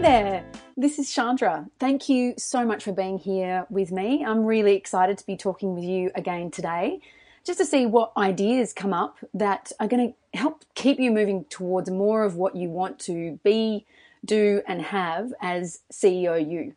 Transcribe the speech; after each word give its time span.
Hi 0.00 0.22
there. 0.22 0.44
This 0.78 0.98
is 0.98 1.12
Chandra. 1.12 1.66
Thank 1.78 2.08
you 2.08 2.32
so 2.38 2.64
much 2.64 2.84
for 2.84 2.92
being 2.92 3.18
here 3.18 3.66
with 3.68 3.92
me. 3.92 4.24
I'm 4.24 4.46
really 4.46 4.74
excited 4.74 5.18
to 5.18 5.26
be 5.26 5.36
talking 5.36 5.74
with 5.74 5.84
you 5.84 6.10
again 6.14 6.50
today 6.50 7.00
just 7.44 7.58
to 7.58 7.66
see 7.66 7.84
what 7.84 8.12
ideas 8.16 8.72
come 8.72 8.94
up 8.94 9.18
that 9.34 9.72
are 9.78 9.86
going 9.86 10.14
to 10.14 10.38
help 10.38 10.64
keep 10.74 10.98
you 10.98 11.10
moving 11.10 11.44
towards 11.50 11.90
more 11.90 12.24
of 12.24 12.34
what 12.34 12.56
you 12.56 12.70
want 12.70 12.98
to 13.00 13.38
be, 13.44 13.84
do, 14.24 14.62
and 14.66 14.80
have 14.80 15.34
as 15.42 15.80
CEO 15.92 16.50
you. 16.50 16.74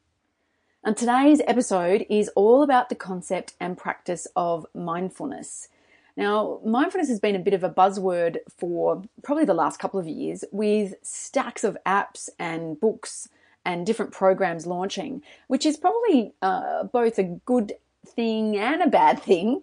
And 0.83 0.97
today's 0.97 1.39
episode 1.47 2.05
is 2.09 2.27
all 2.35 2.61
about 2.61 2.89
the 2.89 2.95
concept 2.95 3.53
and 3.57 3.77
practice 3.77 4.27
of 4.35 4.65
mindfulness. 4.73 5.69
Now, 6.15 6.59
mindfulness 6.63 7.09
has 7.09 7.19
been 7.19 7.35
a 7.35 7.39
bit 7.39 7.53
of 7.53 7.63
a 7.63 7.69
buzzword 7.69 8.37
for 8.57 9.03
probably 9.23 9.45
the 9.45 9.53
last 9.53 9.79
couple 9.79 9.99
of 9.99 10.07
years 10.07 10.43
with 10.51 10.93
stacks 11.01 11.63
of 11.63 11.77
apps 11.85 12.29
and 12.37 12.79
books 12.79 13.29
and 13.65 13.85
different 13.85 14.11
programs 14.11 14.67
launching, 14.67 15.23
which 15.47 15.65
is 15.65 15.77
probably 15.77 16.33
uh, 16.41 16.83
both 16.83 17.17
a 17.17 17.23
good 17.23 17.73
thing 18.05 18.57
and 18.57 18.81
a 18.81 18.87
bad 18.87 19.21
thing. 19.21 19.61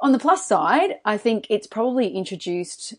On 0.00 0.12
the 0.12 0.18
plus 0.18 0.44
side, 0.44 0.98
I 1.04 1.16
think 1.16 1.46
it's 1.48 1.66
probably 1.66 2.08
introduced 2.08 2.94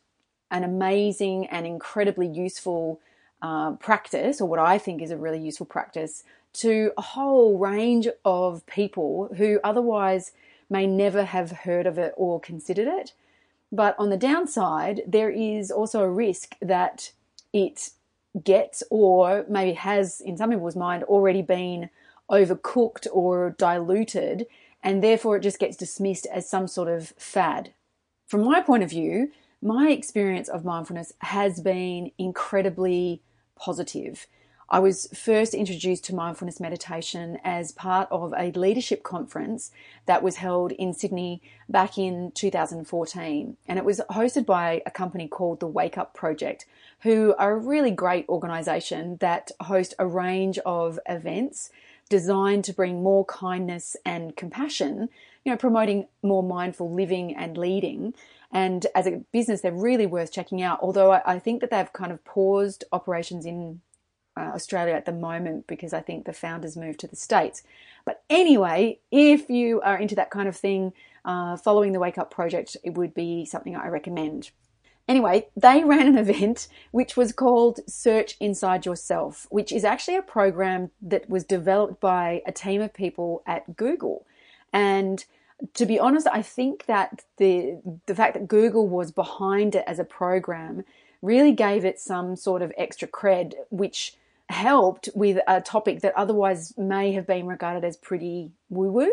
an 0.49 0.63
amazing 0.63 1.47
and 1.47 1.65
incredibly 1.65 2.27
useful 2.27 3.01
uh, 3.41 3.71
practice, 3.73 4.39
or 4.39 4.47
what 4.47 4.59
I 4.59 4.77
think 4.77 5.01
is 5.01 5.11
a 5.11 5.17
really 5.17 5.39
useful 5.39 5.65
practice, 5.65 6.23
to 6.53 6.91
a 6.97 7.01
whole 7.01 7.57
range 7.57 8.07
of 8.23 8.65
people 8.67 9.29
who 9.35 9.59
otherwise 9.63 10.31
may 10.69 10.87
never 10.87 11.25
have 11.25 11.51
heard 11.51 11.85
of 11.85 11.97
it 11.97 12.13
or 12.17 12.39
considered 12.39 12.87
it. 12.87 13.13
But 13.71 13.95
on 13.97 14.09
the 14.09 14.17
downside, 14.17 15.01
there 15.07 15.31
is 15.31 15.71
also 15.71 16.01
a 16.01 16.09
risk 16.09 16.55
that 16.61 17.11
it 17.51 17.89
gets, 18.43 18.83
or 18.89 19.45
maybe 19.49 19.73
has 19.73 20.21
in 20.21 20.37
some 20.37 20.51
people's 20.51 20.75
mind, 20.75 21.03
already 21.03 21.41
been 21.41 21.89
overcooked 22.31 23.07
or 23.11 23.55
diluted, 23.57 24.47
and 24.81 25.03
therefore 25.03 25.37
it 25.37 25.41
just 25.41 25.59
gets 25.59 25.77
dismissed 25.77 26.25
as 26.27 26.49
some 26.49 26.67
sort 26.67 26.87
of 26.87 27.09
fad. 27.17 27.73
From 28.27 28.43
my 28.43 28.61
point 28.61 28.83
of 28.83 28.89
view, 28.89 29.31
my 29.61 29.89
experience 29.89 30.49
of 30.49 30.65
mindfulness 30.65 31.13
has 31.19 31.61
been 31.61 32.11
incredibly 32.17 33.21
positive. 33.55 34.27
I 34.69 34.79
was 34.79 35.07
first 35.13 35.53
introduced 35.53 36.05
to 36.05 36.15
mindfulness 36.15 36.59
meditation 36.59 37.37
as 37.43 37.71
part 37.71 38.07
of 38.11 38.33
a 38.37 38.51
leadership 38.51 39.03
conference 39.03 39.71
that 40.05 40.23
was 40.23 40.37
held 40.37 40.71
in 40.73 40.93
Sydney 40.93 41.41
back 41.69 41.97
in 41.97 42.31
2014. 42.31 43.57
And 43.67 43.79
it 43.79 43.85
was 43.85 44.01
hosted 44.09 44.45
by 44.45 44.81
a 44.85 44.91
company 44.91 45.27
called 45.27 45.59
the 45.59 45.67
Wake 45.67 45.97
Up 45.97 46.13
Project, 46.13 46.65
who 47.01 47.35
are 47.37 47.53
a 47.53 47.57
really 47.57 47.91
great 47.91 48.27
organization 48.29 49.17
that 49.17 49.51
host 49.61 49.93
a 49.99 50.07
range 50.07 50.57
of 50.59 50.99
events 51.07 51.69
designed 52.09 52.63
to 52.65 52.73
bring 52.73 53.01
more 53.01 53.25
kindness 53.25 53.95
and 54.05 54.35
compassion, 54.35 55.09
you 55.43 55.51
know, 55.51 55.57
promoting 55.57 56.07
more 56.21 56.43
mindful 56.43 56.91
living 56.91 57.35
and 57.35 57.57
leading. 57.57 58.13
And 58.51 58.85
as 58.93 59.07
a 59.07 59.23
business, 59.31 59.61
they're 59.61 59.71
really 59.71 60.05
worth 60.05 60.31
checking 60.31 60.61
out. 60.61 60.79
Although 60.81 61.11
I 61.11 61.39
think 61.39 61.61
that 61.61 61.71
they've 61.71 61.91
kind 61.91 62.11
of 62.11 62.23
paused 62.23 62.83
operations 62.91 63.45
in 63.45 63.81
uh, 64.35 64.51
Australia 64.53 64.93
at 64.93 65.05
the 65.05 65.11
moment 65.11 65.67
because 65.67 65.93
I 65.93 66.01
think 66.01 66.25
the 66.25 66.33
founders 66.33 66.77
moved 66.77 66.99
to 67.01 67.07
the 67.07 67.15
States. 67.15 67.63
But 68.05 68.23
anyway, 68.29 68.99
if 69.11 69.49
you 69.49 69.81
are 69.81 69.97
into 69.97 70.15
that 70.15 70.31
kind 70.31 70.47
of 70.47 70.55
thing, 70.55 70.93
uh, 71.25 71.57
following 71.57 71.93
the 71.93 71.99
Wake 71.99 72.17
Up 72.17 72.31
Project, 72.31 72.75
it 72.83 72.95
would 72.95 73.13
be 73.13 73.45
something 73.45 73.75
I 73.75 73.87
recommend. 73.87 74.51
Anyway, 75.07 75.47
they 75.55 75.83
ran 75.85 76.07
an 76.07 76.17
event 76.17 76.67
which 76.91 77.15
was 77.15 77.31
called 77.31 77.79
Search 77.87 78.35
Inside 78.39 78.85
Yourself, 78.85 79.47
which 79.49 79.71
is 79.71 79.83
actually 79.83 80.17
a 80.17 80.21
program 80.21 80.91
that 81.01 81.29
was 81.29 81.43
developed 81.43 81.99
by 81.99 82.41
a 82.45 82.51
team 82.51 82.81
of 82.81 82.93
people 82.93 83.43
at 83.45 83.75
Google. 83.75 84.25
And 84.71 85.23
to 85.75 85.85
be 85.85 85.99
honest, 85.99 86.27
I 86.31 86.41
think 86.41 86.85
that 86.87 87.23
the 87.37 87.79
the 88.05 88.15
fact 88.15 88.33
that 88.33 88.47
Google 88.47 88.87
was 88.87 89.11
behind 89.11 89.75
it 89.75 89.83
as 89.87 89.99
a 89.99 90.03
program 90.03 90.83
really 91.21 91.53
gave 91.53 91.85
it 91.85 91.99
some 91.99 92.35
sort 92.35 92.61
of 92.61 92.73
extra 92.77 93.07
cred, 93.07 93.53
which 93.69 94.15
helped 94.53 95.09
with 95.13 95.39
a 95.47 95.59
topic 95.59 96.01
that 96.01 96.15
otherwise 96.15 96.73
may 96.77 97.11
have 97.11 97.27
been 97.27 97.47
regarded 97.47 97.83
as 97.83 97.97
pretty 97.97 98.51
woo 98.69 98.91
woo. 98.91 99.11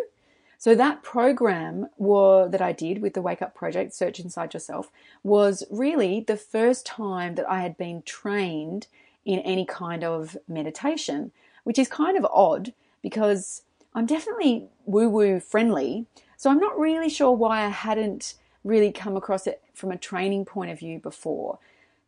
So 0.58 0.74
that 0.74 1.02
program 1.02 1.88
was, 1.96 2.50
that 2.50 2.60
I 2.60 2.72
did 2.72 3.00
with 3.00 3.14
the 3.14 3.22
Wake 3.22 3.40
Up 3.40 3.54
Project, 3.54 3.94
Search 3.94 4.20
Inside 4.20 4.52
Yourself, 4.52 4.90
was 5.22 5.64
really 5.70 6.20
the 6.20 6.36
first 6.36 6.84
time 6.84 7.34
that 7.36 7.50
I 7.50 7.62
had 7.62 7.78
been 7.78 8.02
trained 8.02 8.86
in 9.24 9.38
any 9.40 9.64
kind 9.64 10.04
of 10.04 10.36
meditation, 10.46 11.32
which 11.64 11.78
is 11.78 11.88
kind 11.88 12.18
of 12.18 12.26
odd 12.26 12.74
because 13.02 13.62
I'm 13.94 14.06
definitely 14.06 14.68
woo 14.84 15.08
woo 15.08 15.40
friendly. 15.40 16.06
So 16.36 16.50
I'm 16.50 16.60
not 16.60 16.78
really 16.78 17.08
sure 17.08 17.32
why 17.32 17.64
I 17.64 17.68
hadn't 17.68 18.34
really 18.62 18.92
come 18.92 19.16
across 19.16 19.46
it 19.46 19.62
from 19.72 19.90
a 19.90 19.96
training 19.96 20.44
point 20.44 20.70
of 20.70 20.78
view 20.78 20.98
before. 20.98 21.58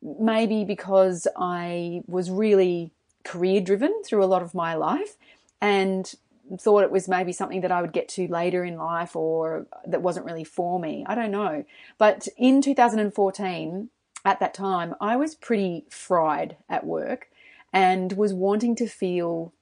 Maybe 0.03 0.64
because 0.64 1.26
I 1.37 2.03
was 2.06 2.31
really 2.31 2.93
career 3.25 3.60
driven 3.60 4.03
through 4.05 4.25
a 4.25 4.27
lot 4.27 4.43
of 4.43 4.55
my 4.55 4.75
life 4.75 5.16
and 5.60 6.15
thought 6.59 6.84
it 6.84 6.91
was 6.91 7.09
maybe 7.09 7.33
something 7.33 7.60
that 7.62 7.72
I 7.72 7.81
would 7.81 7.93
get 7.93 8.09
to 8.10 8.27
later 8.28 8.65
in 8.65 8.77
life 8.77 9.16
or 9.16 9.66
that 9.87 10.03
wasn't 10.03 10.27
really 10.27 10.44
for 10.44 10.78
me. 10.78 11.05
I 11.06 11.15
don't 11.15 11.31
know. 11.31 11.65
But 11.99 12.28
in 12.37 12.61
2014, 12.61 13.88
at 14.25 14.41
that 14.41 14.55
time, 14.55 14.94
I 15.00 15.16
was 15.16 15.34
pretty 15.34 15.84
fried 15.88 16.56
at 16.69 16.87
work 16.87 17.28
and 17.72 18.12
was 18.12 18.34
wanting 18.34 18.77
to 18.77 18.87
feel 18.87 19.53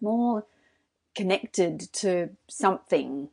more 0.00 0.44
connected 1.14 1.80
to 1.92 2.30
something. 2.48 3.28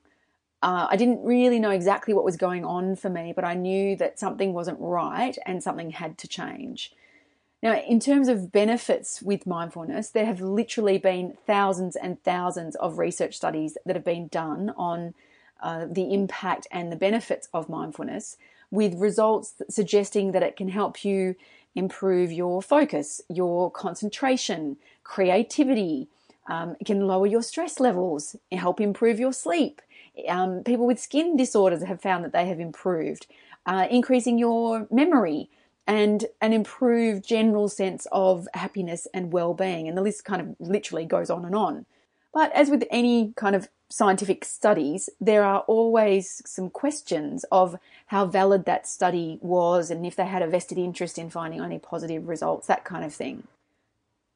Uh, 0.61 0.87
I 0.89 0.95
didn't 0.95 1.23
really 1.23 1.59
know 1.59 1.71
exactly 1.71 2.13
what 2.13 2.25
was 2.25 2.37
going 2.37 2.65
on 2.65 2.95
for 2.95 3.09
me, 3.09 3.33
but 3.33 3.45
I 3.45 3.53
knew 3.53 3.95
that 3.95 4.19
something 4.19 4.53
wasn't 4.53 4.79
right 4.79 5.37
and 5.45 5.63
something 5.63 5.91
had 5.91 6.17
to 6.19 6.27
change. 6.27 6.93
Now, 7.61 7.75
in 7.75 7.99
terms 7.99 8.29
of 8.29 8.51
benefits 8.51 9.21
with 9.21 9.45
mindfulness, 9.45 10.09
there 10.09 10.25
have 10.25 10.39
literally 10.39 10.97
been 10.97 11.35
thousands 11.45 11.95
and 11.97 12.23
thousands 12.23 12.75
of 12.77 12.97
research 12.97 13.35
studies 13.35 13.77
that 13.85 13.95
have 13.95 14.05
been 14.05 14.27
done 14.29 14.73
on 14.77 15.13
uh, 15.61 15.85
the 15.89 16.13
impact 16.13 16.67
and 16.71 16.89
the 16.89 16.95
benefits 16.95 17.49
of 17.53 17.67
mindfulness, 17.67 18.37
with 18.71 18.95
results 18.95 19.61
suggesting 19.69 20.31
that 20.31 20.43
it 20.43 20.55
can 20.55 20.69
help 20.69 21.03
you 21.03 21.35
improve 21.75 22.31
your 22.31 22.61
focus, 22.61 23.21
your 23.29 23.69
concentration, 23.69 24.77
creativity. 25.03 26.07
Um, 26.47 26.77
it 26.79 26.85
can 26.85 27.07
lower 27.07 27.27
your 27.27 27.43
stress 27.43 27.79
levels, 27.79 28.37
help 28.53 28.79
improve 28.79 29.19
your 29.19 29.33
sleep. 29.33 29.81
Um, 30.29 30.63
people 30.63 30.87
with 30.87 30.99
skin 30.99 31.35
disorders 31.35 31.83
have 31.83 32.01
found 32.01 32.23
that 32.23 32.31
they 32.31 32.47
have 32.47 32.59
improved, 32.59 33.27
uh, 33.65 33.87
increasing 33.89 34.37
your 34.37 34.87
memory, 34.89 35.49
and 35.89 36.27
an 36.39 36.53
improved 36.53 37.27
general 37.27 37.67
sense 37.67 38.05
of 38.11 38.47
happiness 38.53 39.07
and 39.11 39.33
well-being. 39.33 39.87
And 39.87 39.97
the 39.97 40.03
list 40.03 40.23
kind 40.23 40.39
of 40.39 40.55
literally 40.59 41.03
goes 41.03 41.31
on 41.31 41.45
and 41.45 41.55
on. 41.55 41.87
But 42.31 42.51
as 42.53 42.69
with 42.69 42.85
any 42.91 43.33
kind 43.35 43.55
of 43.55 43.69
scientific 43.91 44.45
studies 44.45 45.09
there 45.19 45.43
are 45.43 45.61
always 45.61 46.43
some 46.45 46.69
questions 46.69 47.43
of 47.51 47.75
how 48.05 48.23
valid 48.23 48.65
that 48.65 48.85
study 48.85 49.39
was 49.41 49.89
and 49.89 50.05
if 50.05 50.15
they 50.15 50.27
had 50.27 50.43
a 50.43 50.47
vested 50.47 50.77
interest 50.77 51.17
in 51.17 51.27
finding 51.27 51.59
only 51.59 51.79
positive 51.79 52.27
results 52.27 52.67
that 52.67 52.85
kind 52.85 53.03
of 53.03 53.11
thing. 53.11 53.47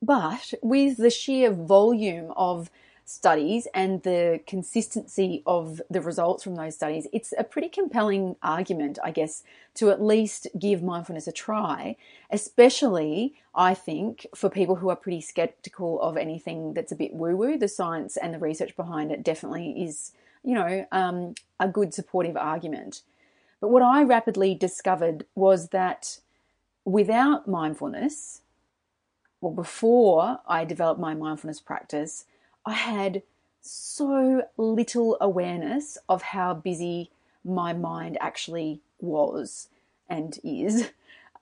But 0.02 0.56
with 0.64 0.98
the 0.98 1.12
sheer 1.12 1.52
volume 1.52 2.34
of 2.36 2.72
studies 3.06 3.68
and 3.74 4.02
the 4.04 4.40
consistency 4.48 5.44
of 5.46 5.82
the 5.90 6.02
results 6.02 6.44
from 6.44 6.56
those 6.56 6.76
studies, 6.76 7.08
it's 7.12 7.34
a 7.38 7.44
pretty 7.44 7.70
compelling 7.70 8.36
argument, 8.42 9.00
I 9.04 9.12
guess, 9.12 9.44
to 9.76 9.90
at 9.90 10.02
least 10.02 10.48
give 10.58 10.82
mindfulness 10.82 11.28
a 11.28 11.32
try, 11.32 11.96
especially, 12.30 13.36
I 13.54 13.74
think, 13.74 14.28
for 14.36 14.50
people 14.50 14.76
who 14.76 14.90
are 14.90 14.96
pretty 14.96 15.22
skeptical 15.22 16.02
of 16.02 16.18
anything 16.18 16.74
that's 16.74 16.92
a 16.92 16.96
bit 16.96 17.14
woo 17.14 17.36
woo. 17.36 17.58
The 17.58 17.68
science 17.68 18.18
and 18.18 18.34
the 18.34 18.40
research 18.40 18.76
behind 18.76 19.12
it 19.12 19.24
definitely 19.24 19.84
is, 19.84 20.14
you 20.44 20.56
know, 20.56 20.86
um, 20.92 21.36
a 21.60 21.68
good 21.68 21.94
supportive 21.94 22.38
argument. 22.38 23.02
But 23.60 23.70
what 23.70 23.82
I 23.82 24.04
rapidly 24.04 24.56
discovered 24.56 25.26
was 25.36 25.70
that 25.70 26.20
without 26.86 27.48
mindfulness, 27.48 28.42
well, 29.40 29.54
before 29.54 30.40
I 30.48 30.66
developed 30.66 31.00
my 31.00 31.14
mindfulness 31.14 31.60
practice, 31.60 32.26
I 32.66 32.74
had 32.74 33.24
so 33.62 34.44
little 34.58 35.18
awareness 35.22 35.98
of 36.08 36.22
how 36.22 36.54
busy 36.54 37.12
my 37.44 37.74
mind 37.74 38.18
actually 38.22 38.82
was 39.00 39.70
and 40.10 40.40
is. 40.44 40.90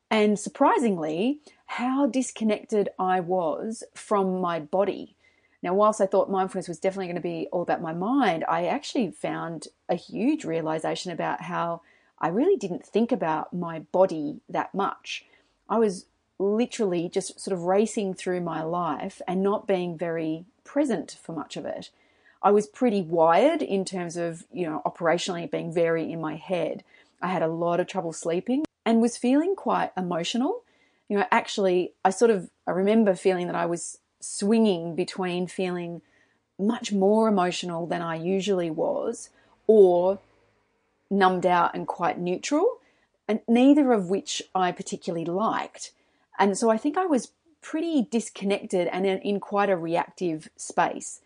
And 0.09 0.37
surprisingly, 0.37 1.39
how 1.65 2.05
disconnected 2.05 2.89
I 2.99 3.19
was 3.21 3.83
from 3.93 4.41
my 4.41 4.59
body. 4.59 5.15
Now, 5.63 5.73
whilst 5.73 6.01
I 6.01 6.05
thought 6.05 6.29
mindfulness 6.29 6.67
was 6.67 6.79
definitely 6.79 7.07
going 7.07 7.15
to 7.15 7.21
be 7.21 7.47
all 7.51 7.61
about 7.61 7.81
my 7.81 7.93
mind, 7.93 8.43
I 8.49 8.65
actually 8.65 9.11
found 9.11 9.67
a 9.87 9.95
huge 9.95 10.43
realization 10.43 11.11
about 11.11 11.43
how 11.43 11.81
I 12.19 12.27
really 12.27 12.57
didn't 12.57 12.85
think 12.85 13.11
about 13.11 13.53
my 13.53 13.79
body 13.79 14.41
that 14.49 14.73
much. 14.73 15.25
I 15.69 15.79
was 15.79 16.07
literally 16.39 17.07
just 17.07 17.39
sort 17.39 17.53
of 17.53 17.63
racing 17.63 18.15
through 18.15 18.41
my 18.41 18.63
life 18.63 19.21
and 19.27 19.43
not 19.43 19.67
being 19.67 19.97
very 19.97 20.45
present 20.63 21.17
for 21.21 21.33
much 21.33 21.57
of 21.57 21.65
it. 21.65 21.89
I 22.43 22.51
was 22.51 22.67
pretty 22.67 23.01
wired 23.01 23.61
in 23.61 23.85
terms 23.85 24.17
of, 24.17 24.45
you 24.51 24.65
know, 24.65 24.81
operationally 24.85 25.49
being 25.49 25.71
very 25.71 26.11
in 26.11 26.19
my 26.19 26.35
head. 26.35 26.83
I 27.21 27.27
had 27.27 27.43
a 27.43 27.47
lot 27.47 27.79
of 27.79 27.87
trouble 27.87 28.13
sleeping 28.13 28.65
and 28.85 29.01
was 29.01 29.17
feeling 29.17 29.55
quite 29.55 29.91
emotional. 29.95 30.63
You 31.07 31.17
know, 31.17 31.25
actually, 31.31 31.93
I 32.03 32.09
sort 32.09 32.31
of 32.31 32.49
I 32.65 32.71
remember 32.71 33.15
feeling 33.15 33.47
that 33.47 33.55
I 33.55 33.65
was 33.65 33.99
swinging 34.19 34.95
between 34.95 35.47
feeling 35.47 36.01
much 36.57 36.91
more 36.91 37.27
emotional 37.27 37.85
than 37.85 38.01
I 38.01 38.15
usually 38.15 38.69
was 38.69 39.29
or 39.67 40.19
numbed 41.09 41.45
out 41.45 41.75
and 41.75 41.87
quite 41.87 42.19
neutral, 42.19 42.77
and 43.27 43.41
neither 43.47 43.91
of 43.91 44.09
which 44.09 44.41
I 44.55 44.71
particularly 44.71 45.25
liked. 45.25 45.91
And 46.39 46.57
so 46.57 46.69
I 46.69 46.77
think 46.77 46.97
I 46.97 47.05
was 47.05 47.31
pretty 47.61 48.07
disconnected 48.09 48.87
and 48.87 49.05
in 49.05 49.39
quite 49.39 49.69
a 49.69 49.77
reactive 49.77 50.49
space. 50.55 51.21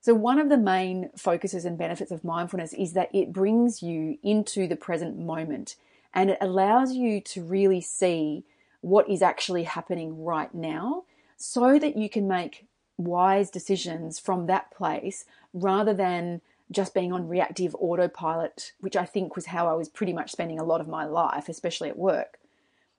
So, 0.00 0.14
one 0.14 0.38
of 0.38 0.48
the 0.48 0.58
main 0.58 1.10
focuses 1.16 1.64
and 1.64 1.76
benefits 1.76 2.10
of 2.10 2.24
mindfulness 2.24 2.72
is 2.72 2.92
that 2.92 3.10
it 3.12 3.32
brings 3.32 3.82
you 3.82 4.18
into 4.22 4.66
the 4.66 4.76
present 4.76 5.18
moment 5.18 5.76
and 6.14 6.30
it 6.30 6.38
allows 6.40 6.94
you 6.94 7.20
to 7.20 7.42
really 7.42 7.80
see 7.80 8.44
what 8.80 9.08
is 9.08 9.22
actually 9.22 9.64
happening 9.64 10.22
right 10.22 10.54
now 10.54 11.04
so 11.36 11.78
that 11.78 11.96
you 11.96 12.08
can 12.08 12.28
make 12.28 12.66
wise 12.96 13.50
decisions 13.50 14.18
from 14.18 14.46
that 14.46 14.70
place 14.70 15.24
rather 15.52 15.94
than 15.94 16.40
just 16.70 16.94
being 16.94 17.12
on 17.12 17.28
reactive 17.28 17.74
autopilot, 17.76 18.72
which 18.80 18.96
I 18.96 19.04
think 19.04 19.34
was 19.34 19.46
how 19.46 19.68
I 19.68 19.74
was 19.74 19.88
pretty 19.88 20.12
much 20.12 20.32
spending 20.32 20.58
a 20.58 20.64
lot 20.64 20.80
of 20.80 20.88
my 20.88 21.04
life, 21.04 21.48
especially 21.48 21.88
at 21.88 21.98
work. 21.98 22.38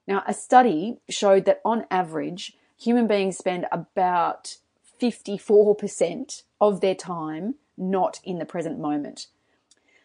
Now, 0.06 0.24
a 0.26 0.34
study 0.34 0.98
showed 1.08 1.44
that 1.44 1.60
on 1.64 1.86
average, 1.90 2.54
human 2.80 3.06
beings 3.06 3.36
spend 3.36 3.66
about 3.70 4.56
54% 5.00 6.42
of 6.60 6.80
their 6.80 6.94
time 6.94 7.56
not 7.76 8.20
in 8.24 8.38
the 8.38 8.44
present 8.44 8.78
moment. 8.78 9.26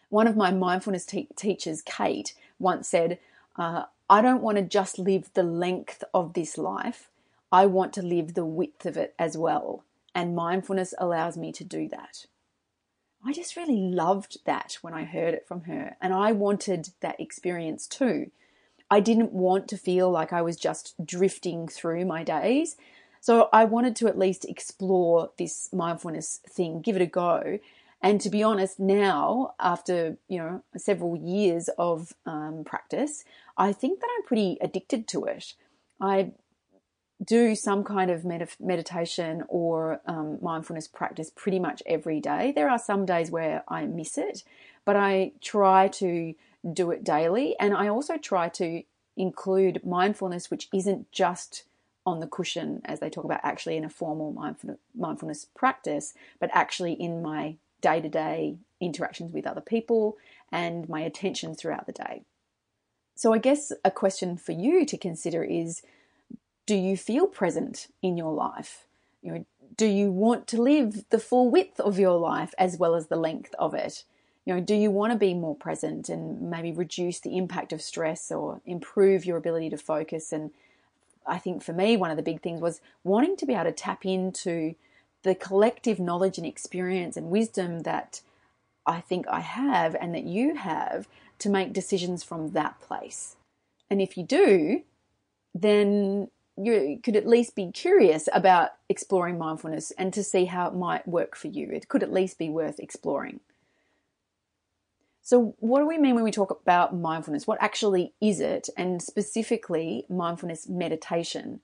One 0.08 0.26
of 0.26 0.36
my 0.36 0.50
mindfulness 0.50 1.04
te- 1.04 1.28
teachers, 1.36 1.82
Kate, 1.82 2.34
once 2.58 2.88
said, 2.88 3.18
uh, 3.56 3.84
I 4.08 4.22
don't 4.22 4.42
want 4.42 4.56
to 4.58 4.62
just 4.62 4.98
live 4.98 5.30
the 5.34 5.42
length 5.42 6.04
of 6.14 6.34
this 6.34 6.56
life, 6.56 7.10
I 7.50 7.66
want 7.66 7.92
to 7.94 8.02
live 8.02 8.34
the 8.34 8.44
width 8.44 8.86
of 8.86 8.96
it 8.96 9.14
as 9.18 9.36
well. 9.36 9.84
And 10.14 10.36
mindfulness 10.36 10.94
allows 10.98 11.36
me 11.36 11.52
to 11.52 11.64
do 11.64 11.88
that. 11.88 12.26
I 13.24 13.32
just 13.32 13.56
really 13.56 13.76
loved 13.76 14.38
that 14.44 14.78
when 14.82 14.94
I 14.94 15.04
heard 15.04 15.34
it 15.34 15.46
from 15.46 15.62
her, 15.62 15.96
and 16.00 16.14
I 16.14 16.32
wanted 16.32 16.90
that 17.00 17.20
experience 17.20 17.86
too. 17.86 18.30
I 18.90 19.00
didn't 19.00 19.32
want 19.32 19.68
to 19.68 19.76
feel 19.76 20.10
like 20.10 20.32
I 20.32 20.42
was 20.42 20.56
just 20.56 20.94
drifting 21.04 21.68
through 21.68 22.04
my 22.04 22.22
days. 22.22 22.76
So 23.20 23.48
I 23.52 23.64
wanted 23.64 23.96
to 23.96 24.06
at 24.06 24.18
least 24.18 24.44
explore 24.44 25.30
this 25.38 25.68
mindfulness 25.72 26.40
thing, 26.48 26.80
give 26.80 26.96
it 26.96 27.02
a 27.02 27.06
go. 27.06 27.58
And 28.00 28.20
to 28.20 28.30
be 28.30 28.42
honest, 28.42 28.78
now 28.78 29.54
after 29.58 30.18
you 30.28 30.38
know 30.38 30.62
several 30.76 31.16
years 31.16 31.68
of 31.78 32.12
um, 32.24 32.62
practice, 32.64 33.24
I 33.56 33.72
think 33.72 34.00
that 34.00 34.08
I'm 34.16 34.24
pretty 34.24 34.58
addicted 34.60 35.08
to 35.08 35.24
it. 35.24 35.54
I 36.00 36.32
do 37.24 37.54
some 37.54 37.82
kind 37.82 38.10
of 38.10 38.24
med- 38.24 38.50
meditation 38.60 39.42
or 39.48 40.00
um, 40.06 40.38
mindfulness 40.42 40.86
practice 40.86 41.30
pretty 41.34 41.58
much 41.58 41.82
every 41.86 42.20
day. 42.20 42.52
There 42.54 42.68
are 42.68 42.78
some 42.78 43.06
days 43.06 43.30
where 43.30 43.64
I 43.68 43.86
miss 43.86 44.18
it, 44.18 44.44
but 44.84 44.96
I 44.96 45.32
try 45.40 45.88
to 45.88 46.34
do 46.72 46.90
it 46.90 47.04
daily. 47.04 47.56
And 47.58 47.74
I 47.74 47.88
also 47.88 48.16
try 48.16 48.48
to 48.50 48.82
include 49.16 49.84
mindfulness, 49.84 50.50
which 50.50 50.68
isn't 50.72 51.10
just 51.12 51.64
on 52.04 52.20
the 52.20 52.26
cushion, 52.26 52.80
as 52.84 53.00
they 53.00 53.10
talk 53.10 53.24
about 53.24 53.40
actually 53.42 53.76
in 53.76 53.84
a 53.84 53.88
formal 53.88 54.32
mindfulness 54.94 55.46
practice, 55.56 56.14
but 56.38 56.50
actually 56.52 56.92
in 56.92 57.20
my 57.20 57.56
day 57.80 58.00
to 58.00 58.08
day 58.08 58.56
interactions 58.80 59.32
with 59.32 59.46
other 59.46 59.60
people 59.60 60.16
and 60.52 60.88
my 60.88 61.00
attention 61.00 61.54
throughout 61.54 61.86
the 61.86 61.92
day. 61.92 62.22
So, 63.16 63.32
I 63.32 63.38
guess 63.38 63.72
a 63.84 63.90
question 63.90 64.36
for 64.36 64.52
you 64.52 64.84
to 64.86 64.96
consider 64.96 65.42
is 65.42 65.82
do 66.66 66.74
you 66.74 66.96
feel 66.96 67.26
present 67.26 67.88
in 68.02 68.16
your 68.16 68.32
life? 68.32 68.84
You 69.22 69.32
know, 69.32 69.46
do 69.76 69.86
you 69.86 70.10
want 70.10 70.46
to 70.48 70.60
live 70.60 71.04
the 71.10 71.18
full 71.18 71.50
width 71.50 71.80
of 71.80 71.98
your 71.98 72.18
life 72.18 72.54
as 72.58 72.76
well 72.76 72.94
as 72.94 73.06
the 73.06 73.16
length 73.16 73.54
of 73.58 73.74
it? 73.74 74.04
You 74.46 74.54
know, 74.54 74.60
do 74.60 74.76
you 74.76 74.92
want 74.92 75.12
to 75.12 75.18
be 75.18 75.34
more 75.34 75.56
present 75.56 76.08
and 76.08 76.40
maybe 76.48 76.72
reduce 76.72 77.18
the 77.18 77.36
impact 77.36 77.72
of 77.72 77.82
stress 77.82 78.30
or 78.30 78.60
improve 78.64 79.26
your 79.26 79.36
ability 79.36 79.70
to 79.70 79.76
focus? 79.76 80.32
And 80.32 80.52
I 81.26 81.38
think 81.38 81.64
for 81.64 81.72
me, 81.72 81.96
one 81.96 82.12
of 82.12 82.16
the 82.16 82.22
big 82.22 82.42
things 82.42 82.60
was 82.60 82.80
wanting 83.02 83.36
to 83.38 83.46
be 83.46 83.54
able 83.54 83.64
to 83.64 83.72
tap 83.72 84.06
into 84.06 84.76
the 85.24 85.34
collective 85.34 85.98
knowledge 85.98 86.38
and 86.38 86.46
experience 86.46 87.16
and 87.16 87.26
wisdom 87.26 87.80
that 87.80 88.20
I 88.86 89.00
think 89.00 89.26
I 89.28 89.40
have 89.40 89.96
and 89.96 90.14
that 90.14 90.24
you 90.24 90.54
have 90.54 91.08
to 91.40 91.50
make 91.50 91.72
decisions 91.72 92.22
from 92.22 92.52
that 92.52 92.80
place. 92.80 93.34
And 93.90 94.00
if 94.00 94.16
you 94.16 94.22
do, 94.22 94.82
then 95.52 96.28
you 96.56 97.00
could 97.02 97.16
at 97.16 97.26
least 97.26 97.56
be 97.56 97.72
curious 97.72 98.28
about 98.32 98.70
exploring 98.88 99.38
mindfulness 99.38 99.90
and 99.98 100.12
to 100.12 100.22
see 100.22 100.44
how 100.44 100.68
it 100.68 100.74
might 100.74 101.08
work 101.08 101.34
for 101.36 101.48
you. 101.48 101.68
It 101.70 101.88
could 101.88 102.04
at 102.04 102.12
least 102.12 102.38
be 102.38 102.48
worth 102.48 102.78
exploring. 102.78 103.40
So, 105.26 105.56
what 105.58 105.80
do 105.80 105.88
we 105.88 105.98
mean 105.98 106.14
when 106.14 106.22
we 106.22 106.30
talk 106.30 106.52
about 106.52 106.94
mindfulness? 106.94 107.48
What 107.48 107.60
actually 107.60 108.12
is 108.20 108.38
it, 108.38 108.68
and 108.76 109.02
specifically 109.02 110.06
mindfulness 110.08 110.68
meditation? 110.68 111.58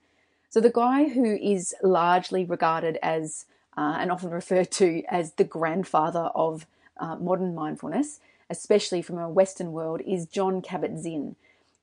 So, 0.50 0.60
the 0.60 0.68
guy 0.68 1.10
who 1.10 1.36
is 1.36 1.72
largely 1.80 2.44
regarded 2.44 2.98
as 3.04 3.46
uh, 3.76 3.98
and 4.00 4.10
often 4.10 4.30
referred 4.30 4.72
to 4.72 5.04
as 5.08 5.34
the 5.34 5.44
grandfather 5.44 6.32
of 6.34 6.66
uh, 6.96 7.14
modern 7.14 7.54
mindfulness, 7.54 8.18
especially 8.50 9.00
from 9.00 9.18
a 9.18 9.30
Western 9.30 9.70
world, 9.70 10.00
is 10.04 10.26
Jon 10.26 10.60
Kabat-Zinn. 10.60 11.36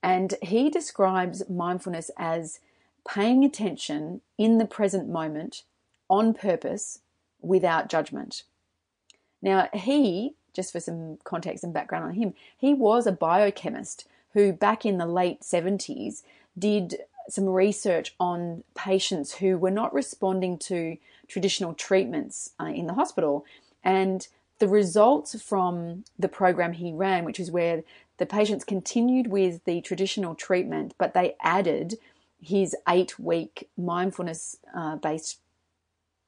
And 0.03 0.33
he 0.41 0.69
describes 0.69 1.50
mindfulness 1.50 2.12
as 2.17 2.59
paying 3.07 3.45
attention 3.45 4.19
in 4.38 4.57
the 4.57 4.65
present 4.65 5.07
moment 5.07 5.63
on 6.09 6.33
purpose 6.33 7.00
without 7.39 7.88
judgment. 7.88 8.43
Now, 9.41 9.69
he 9.74 10.36
just 10.53 10.71
for 10.71 10.79
some 10.79 11.17
context 11.23 11.63
and 11.63 11.73
background 11.73 12.05
on 12.05 12.13
him, 12.13 12.33
he 12.57 12.73
was 12.73 13.07
a 13.07 13.11
biochemist 13.11 14.07
who, 14.33 14.53
back 14.53 14.85
in 14.85 14.97
the 14.97 15.05
late 15.05 15.41
70s, 15.41 16.23
did 16.57 16.99
some 17.29 17.45
research 17.45 18.15
on 18.19 18.63
patients 18.75 19.35
who 19.35 19.57
were 19.57 19.71
not 19.71 19.93
responding 19.93 20.57
to 20.57 20.97
traditional 21.27 21.73
treatments 21.73 22.51
uh, 22.59 22.65
in 22.65 22.87
the 22.87 22.93
hospital. 22.93 23.45
And 23.83 24.27
the 24.59 24.67
results 24.67 25.41
from 25.41 26.03
the 26.17 26.27
program 26.27 26.73
he 26.73 26.91
ran, 26.91 27.23
which 27.23 27.39
is 27.39 27.51
where 27.51 27.83
the 28.17 28.25
patients 28.25 28.65
continued 28.65 29.27
with 29.27 29.63
the 29.63 29.81
traditional 29.81 30.35
treatment, 30.35 30.93
but 30.97 31.13
they 31.13 31.35
added 31.41 31.97
his 32.41 32.75
eight 32.87 33.17
week 33.19 33.69
mindfulness 33.77 34.57
uh, 34.75 34.97
based 34.97 35.39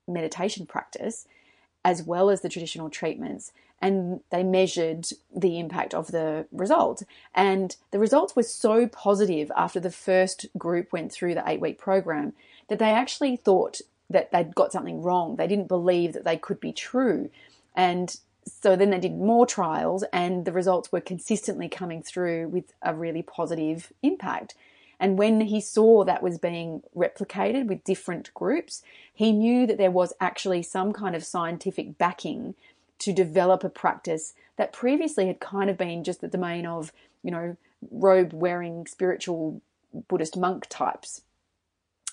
meditation 0.07 0.65
practice, 0.65 1.27
as 1.83 2.03
well 2.03 2.29
as 2.29 2.41
the 2.41 2.49
traditional 2.49 2.89
treatments 2.89 3.51
and 3.81 4.21
they 4.29 4.43
measured 4.43 5.07
the 5.35 5.59
impact 5.59 5.93
of 5.93 6.07
the 6.11 6.45
result. 6.51 7.03
And 7.33 7.75
the 7.91 8.00
results 8.00 8.35
were 8.35 8.43
so 8.43 8.88
positive 8.88 9.51
after 9.57 9.79
the 9.79 9.91
first 9.91 10.45
group 10.57 10.93
went 10.93 11.11
through 11.11 11.33
the 11.33 11.43
eight 11.47 11.59
week 11.59 11.79
program 11.79 12.33
that 12.69 12.79
they 12.79 12.91
actually 12.91 13.35
thought 13.35 13.81
that 14.09 14.31
they'd 14.31 14.55
got 14.55 14.71
something 14.71 15.01
wrong. 15.01 15.35
They 15.35 15.47
didn't 15.47 15.67
believe 15.67 16.13
that 16.13 16.25
they 16.25 16.38
could 16.38 16.59
be 16.59 16.73
true. 16.73 17.29
And 17.75 18.15
so 18.45 18.75
then 18.75 18.89
they 18.89 19.00
did 19.00 19.15
more 19.17 19.45
trials, 19.45 20.03
and 20.11 20.45
the 20.45 20.51
results 20.51 20.91
were 20.91 21.01
consistently 21.01 21.69
coming 21.69 22.01
through 22.01 22.50
with 22.50 22.73
a 22.81 22.93
really 22.93 23.21
positive 23.21 23.93
impact. 24.01 24.55
And 25.00 25.17
when 25.17 25.41
he 25.41 25.61
saw 25.61 26.03
that 26.03 26.21
was 26.21 26.38
being 26.38 26.83
replicated 26.95 27.67
with 27.67 27.83
different 27.83 28.33
groups, 28.33 28.83
he 29.13 29.31
knew 29.31 29.65
that 29.67 29.77
there 29.77 29.91
was 29.91 30.13
actually 30.19 30.63
some 30.63 30.93
kind 30.93 31.15
of 31.15 31.23
scientific 31.23 31.97
backing 31.97 32.55
to 33.01 33.13
develop 33.13 33.63
a 33.63 33.70
practice 33.70 34.34
that 34.58 34.74
previously 34.74 35.27
had 35.27 35.39
kind 35.39 35.70
of 35.70 35.77
been 35.77 36.03
just 36.03 36.22
the 36.22 36.27
domain 36.27 36.65
of, 36.65 36.91
you 37.24 37.31
know, 37.31 37.58
robe 37.89 38.31
wearing 38.34 38.86
spiritual 38.86 39.62
Buddhist 40.08 40.38
monk 40.38 40.67
types. 40.70 41.22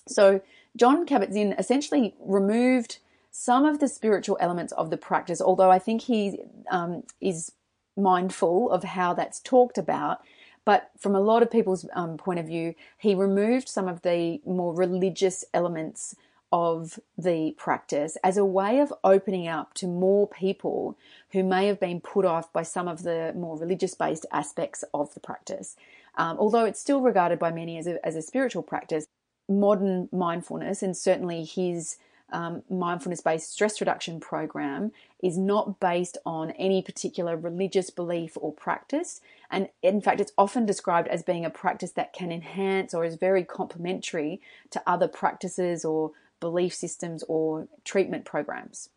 So 0.07 0.41
Jon 0.77 1.07
Kabat-Zinn 1.07 1.55
essentially 1.59 2.15
removed 2.21 2.99
some 3.31 3.65
of 3.65 3.79
the 3.79 3.89
spiritual 3.89 4.39
elements 4.41 4.73
of 4.73 4.91
the 4.91 4.97
practice, 4.97 5.41
although 5.41 5.71
I 5.71 5.79
think 5.79 6.03
he 6.03 6.41
um, 6.71 7.03
is 7.21 7.53
mindful 7.97 8.71
of 8.71 8.85
how 8.85 9.13
that's 9.13 9.41
talked 9.41 9.77
about. 9.77 10.23
But 10.65 10.91
from 10.99 11.15
a 11.15 11.21
lot 11.21 11.43
of 11.43 11.51
people's 11.51 11.87
um, 11.95 12.17
point 12.17 12.39
of 12.39 12.47
view, 12.47 12.75
he 12.99 13.15
removed 13.15 13.69
some 13.69 13.89
of 13.89 14.03
the 14.03 14.41
more 14.47 14.75
religious 14.75 15.45
elements 15.53 16.15
of 16.51 16.99
the 17.17 17.55
practice 17.59 18.17
as 18.25 18.37
a 18.37 18.45
way 18.45 18.81
of 18.81 18.93
opening 19.05 19.47
up 19.47 19.75
to 19.75 19.87
more 19.87 20.27
people 20.27 20.97
who 21.33 21.43
may 21.43 21.67
have 21.67 21.79
been 21.79 22.01
put 22.01 22.25
off 22.25 22.53
by 22.53 22.63
some 22.63 22.89
of 22.89 23.03
the 23.03 23.33
more 23.37 23.59
religious 23.59 23.95
based 23.95 24.25
aspects 24.33 24.85
of 24.95 25.13
the 25.15 25.21
practice. 25.21 25.77
Um, 26.17 26.37
although 26.39 26.65
it's 26.65 26.81
still 26.81 27.01
regarded 27.01 27.39
by 27.39 27.53
many 27.53 27.79
as 27.79 27.87
a, 27.87 28.05
as 28.05 28.17
a 28.17 28.23
spiritual 28.23 28.63
practice, 28.63 29.07
modern 29.49 30.09
mindfulness 30.13 30.83
and 30.83 30.97
certainly 30.97 31.45
his 31.45 31.97
um, 32.31 32.63
mindfulness 32.69 33.21
based 33.21 33.51
stress 33.51 33.81
reduction 33.81 34.21
program 34.21 34.93
is 35.23 35.39
not 35.39 35.81
based 35.81 36.19
on 36.27 36.51
any 36.53 36.83
particular 36.83 37.37
religious 37.37 37.91
belief 37.91 38.37
or 38.41 38.53
practice. 38.53 39.21
And 39.51 39.69
in 39.83 40.01
fact, 40.01 40.21
it's 40.21 40.33
often 40.37 40.67
described 40.67 41.09
as 41.09 41.23
being 41.23 41.45
a 41.45 41.51
practice 41.51 41.93
that 41.93 42.13
can 42.13 42.31
enhance 42.31 42.93
or 42.93 43.05
is 43.05 43.15
very 43.15 43.45
complementary 43.45 44.41
to 44.71 44.83
other 44.87 45.09
practices 45.09 45.85
or 45.85 46.13
belief 46.41 46.75
systems 46.75 47.25
or 47.29 47.69
treatment 47.85 48.25
programs. 48.25 48.89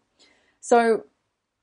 So 0.60 1.06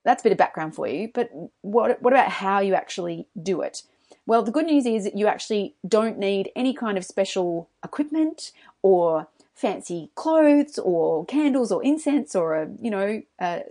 that's 0.04 0.22
a 0.22 0.24
bit 0.24 0.32
of 0.32 0.38
background 0.38 0.74
for 0.74 0.86
you. 0.86 1.10
But 1.12 1.30
what, 1.62 2.00
what 2.02 2.12
about 2.12 2.30
how 2.30 2.60
you 2.60 2.74
actually 2.74 3.26
do 3.40 3.60
it? 3.62 3.82
Well, 4.26 4.42
the 4.42 4.52
good 4.52 4.66
news 4.66 4.86
is 4.86 5.04
that 5.04 5.16
you 5.16 5.26
actually 5.26 5.74
don't 5.86 6.18
need 6.18 6.50
any 6.54 6.74
kind 6.74 6.98
of 6.98 7.04
special 7.04 7.68
equipment 7.82 8.52
or 8.82 9.26
fancy 9.54 10.10
clothes 10.14 10.78
or 10.78 11.24
candles 11.26 11.72
or 11.72 11.82
incense 11.82 12.34
or 12.36 12.54
a, 12.54 12.68
you 12.80 12.90
know, 12.90 13.22
a 13.40 13.62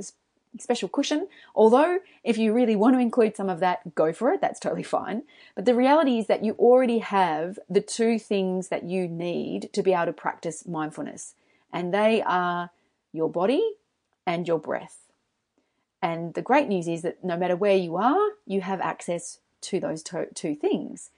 special 0.59 0.89
cushion. 0.89 1.27
Although, 1.55 1.99
if 2.23 2.37
you 2.37 2.53
really 2.53 2.75
want 2.75 2.95
to 2.95 2.99
include 2.99 3.35
some 3.35 3.49
of 3.49 3.59
that, 3.59 3.95
go 3.95 4.11
for 4.11 4.31
it. 4.31 4.41
That's 4.41 4.59
totally 4.59 4.83
fine. 4.83 5.23
But 5.55 5.65
the 5.65 5.75
reality 5.75 6.19
is 6.19 6.27
that 6.27 6.43
you 6.43 6.53
already 6.53 6.99
have 6.99 7.59
the 7.69 7.81
two 7.81 8.19
things 8.19 8.69
that 8.69 8.83
you 8.83 9.07
need 9.07 9.69
to 9.73 9.83
be 9.83 9.93
able 9.93 10.07
to 10.07 10.13
practice 10.13 10.67
mindfulness, 10.67 11.35
and 11.71 11.93
they 11.93 12.21
are 12.21 12.71
your 13.13 13.29
body 13.29 13.63
and 14.25 14.47
your 14.47 14.59
breath. 14.59 15.07
And 16.01 16.33
the 16.33 16.41
great 16.41 16.67
news 16.67 16.87
is 16.87 17.01
that 17.01 17.23
no 17.23 17.37
matter 17.37 17.55
where 17.55 17.75
you 17.75 17.95
are, 17.97 18.29
you 18.45 18.61
have 18.61 18.81
access 18.81 19.39
to 19.61 19.79
those 19.79 20.03
two 20.03 20.55
things. 20.55 21.09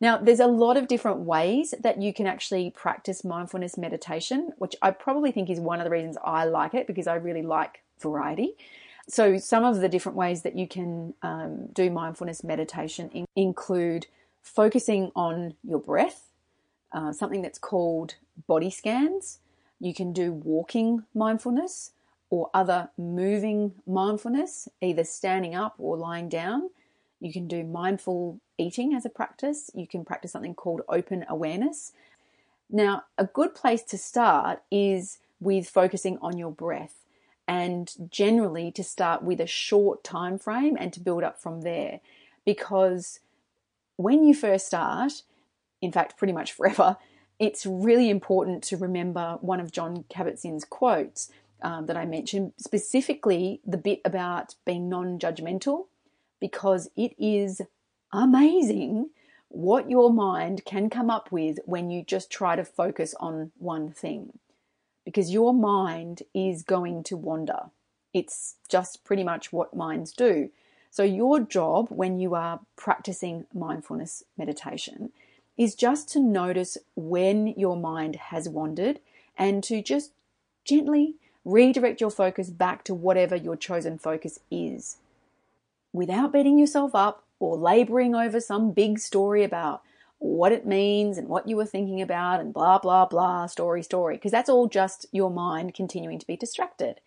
Now, 0.00 0.18
there's 0.18 0.40
a 0.40 0.46
lot 0.46 0.76
of 0.76 0.88
different 0.88 1.20
ways 1.20 1.74
that 1.80 2.02
you 2.02 2.12
can 2.12 2.26
actually 2.26 2.70
practice 2.70 3.24
mindfulness 3.24 3.78
meditation, 3.78 4.52
which 4.58 4.76
I 4.82 4.90
probably 4.90 5.32
think 5.32 5.48
is 5.48 5.58
one 5.58 5.80
of 5.80 5.84
the 5.84 5.90
reasons 5.90 6.18
I 6.22 6.44
like 6.44 6.74
it 6.74 6.86
because 6.86 7.06
I 7.06 7.14
really 7.14 7.42
like 7.42 7.82
variety. 8.00 8.56
So, 9.08 9.38
some 9.38 9.64
of 9.64 9.80
the 9.80 9.88
different 9.88 10.16
ways 10.16 10.42
that 10.42 10.56
you 10.56 10.68
can 10.68 11.14
um, 11.22 11.68
do 11.72 11.90
mindfulness 11.90 12.44
meditation 12.44 13.08
in- 13.10 13.26
include 13.36 14.06
focusing 14.42 15.12
on 15.16 15.54
your 15.62 15.78
breath, 15.78 16.28
uh, 16.92 17.12
something 17.12 17.40
that's 17.40 17.58
called 17.58 18.16
body 18.46 18.70
scans. 18.70 19.38
You 19.80 19.94
can 19.94 20.12
do 20.12 20.32
walking 20.32 21.04
mindfulness 21.14 21.92
or 22.30 22.50
other 22.52 22.90
moving 22.96 23.74
mindfulness, 23.86 24.68
either 24.80 25.04
standing 25.04 25.54
up 25.54 25.74
or 25.78 25.96
lying 25.96 26.28
down. 26.28 26.70
You 27.20 27.32
can 27.32 27.46
do 27.46 27.64
mindful 27.64 28.40
eating 28.58 28.94
as 28.94 29.04
a 29.04 29.10
practice. 29.10 29.70
You 29.74 29.86
can 29.86 30.04
practice 30.04 30.32
something 30.32 30.54
called 30.54 30.82
open 30.88 31.24
awareness. 31.28 31.92
Now, 32.70 33.04
a 33.16 33.26
good 33.26 33.54
place 33.54 33.82
to 33.84 33.98
start 33.98 34.62
is 34.70 35.18
with 35.40 35.68
focusing 35.68 36.18
on 36.20 36.36
your 36.36 36.50
breath 36.50 37.04
and 37.46 37.92
generally 38.10 38.72
to 38.72 38.82
start 38.82 39.22
with 39.22 39.40
a 39.40 39.46
short 39.46 40.02
time 40.02 40.38
frame 40.38 40.76
and 40.78 40.92
to 40.92 41.00
build 41.00 41.22
up 41.22 41.40
from 41.40 41.60
there 41.60 42.00
because 42.44 43.20
when 43.96 44.24
you 44.24 44.34
first 44.34 44.66
start, 44.66 45.22
in 45.80 45.92
fact, 45.92 46.16
pretty 46.16 46.32
much 46.32 46.52
forever, 46.52 46.96
it's 47.38 47.66
really 47.66 48.08
important 48.08 48.62
to 48.64 48.76
remember 48.76 49.38
one 49.40 49.60
of 49.60 49.72
Jon 49.72 50.04
Kabat-Zinn's 50.10 50.64
quotes 50.64 51.30
um, 51.62 51.86
that 51.86 51.96
I 51.96 52.04
mentioned, 52.04 52.52
specifically 52.56 53.60
the 53.66 53.76
bit 53.76 54.00
about 54.04 54.54
being 54.64 54.88
non 54.88 55.18
judgmental 55.18 55.86
because 56.40 56.90
it 56.96 57.14
is 57.18 57.62
amazing 58.12 59.10
what 59.48 59.88
your 59.90 60.12
mind 60.12 60.64
can 60.64 60.90
come 60.90 61.10
up 61.10 61.30
with 61.32 61.58
when 61.64 61.90
you 61.90 62.02
just 62.02 62.30
try 62.30 62.56
to 62.56 62.64
focus 62.64 63.14
on 63.20 63.52
one 63.58 63.90
thing. 63.90 64.38
Because 65.04 65.32
your 65.32 65.54
mind 65.54 66.22
is 66.34 66.62
going 66.62 67.04
to 67.04 67.16
wander. 67.16 67.70
It's 68.12 68.56
just 68.68 69.04
pretty 69.04 69.22
much 69.22 69.52
what 69.52 69.76
minds 69.76 70.12
do. 70.12 70.50
So, 70.90 71.02
your 71.02 71.40
job 71.40 71.88
when 71.90 72.18
you 72.18 72.34
are 72.34 72.60
practicing 72.76 73.46
mindfulness 73.54 74.24
meditation 74.36 75.10
is 75.56 75.74
just 75.74 76.08
to 76.10 76.20
notice 76.20 76.76
when 76.94 77.48
your 77.48 77.76
mind 77.76 78.16
has 78.16 78.48
wandered 78.48 79.00
and 79.38 79.62
to 79.64 79.82
just 79.82 80.12
gently 80.64 81.14
redirect 81.44 82.00
your 82.00 82.10
focus 82.10 82.50
back 82.50 82.84
to 82.84 82.94
whatever 82.94 83.36
your 83.36 83.56
chosen 83.56 83.98
focus 83.98 84.40
is 84.50 84.98
without 85.92 86.32
beating 86.32 86.58
yourself 86.58 86.94
up 86.94 87.24
or 87.38 87.56
laboring 87.56 88.14
over 88.14 88.40
some 88.40 88.72
big 88.72 88.98
story 88.98 89.42
about 89.42 89.82
what 90.18 90.52
it 90.52 90.66
means 90.66 91.18
and 91.18 91.28
what 91.28 91.48
you 91.48 91.56
were 91.56 91.66
thinking 91.66 92.00
about 92.00 92.40
and 92.40 92.52
blah, 92.52 92.78
blah, 92.78 93.06
blah, 93.06 93.46
story, 93.46 93.82
story, 93.82 94.16
because 94.16 94.32
that's 94.32 94.48
all 94.48 94.66
just 94.66 95.06
your 95.12 95.30
mind 95.30 95.74
continuing 95.74 96.18
to 96.18 96.26
be 96.26 96.36
distracted. 96.36 97.00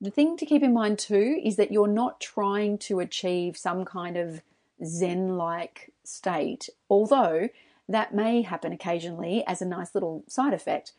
The 0.00 0.10
thing 0.10 0.36
to 0.38 0.46
keep 0.46 0.62
in 0.62 0.72
mind 0.72 0.98
too 0.98 1.40
is 1.44 1.56
that 1.56 1.72
you're 1.72 1.86
not 1.86 2.20
trying 2.20 2.78
to 2.78 3.00
achieve 3.00 3.56
some 3.56 3.84
kind 3.84 4.16
of 4.16 4.42
Zen 4.84 5.36
like 5.36 5.92
state, 6.04 6.68
although 6.88 7.48
that 7.88 8.14
may 8.14 8.42
happen 8.42 8.72
occasionally 8.72 9.44
as 9.46 9.60
a 9.60 9.66
nice 9.66 9.94
little 9.94 10.24
side 10.28 10.54
effect. 10.54 10.92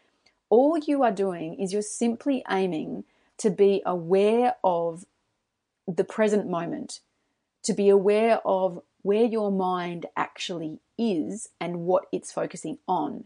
All 0.50 0.78
you 0.78 1.04
are 1.04 1.12
doing 1.12 1.56
is 1.56 1.72
you're 1.72 1.82
simply 1.82 2.44
aiming 2.50 3.06
to 3.38 3.50
be 3.50 3.82
aware 3.86 4.56
of 4.64 5.06
the 5.88 6.04
present 6.04 6.50
moment, 6.50 7.00
to 7.64 7.74
be 7.74 7.90
aware 7.90 8.40
of 8.46 8.82
where 9.02 9.24
your 9.24 9.52
mind 9.52 10.06
actually 10.16 10.80
is 10.98 11.50
and 11.60 11.82
what 11.82 12.06
it's 12.12 12.32
focusing 12.32 12.78
on. 12.88 13.26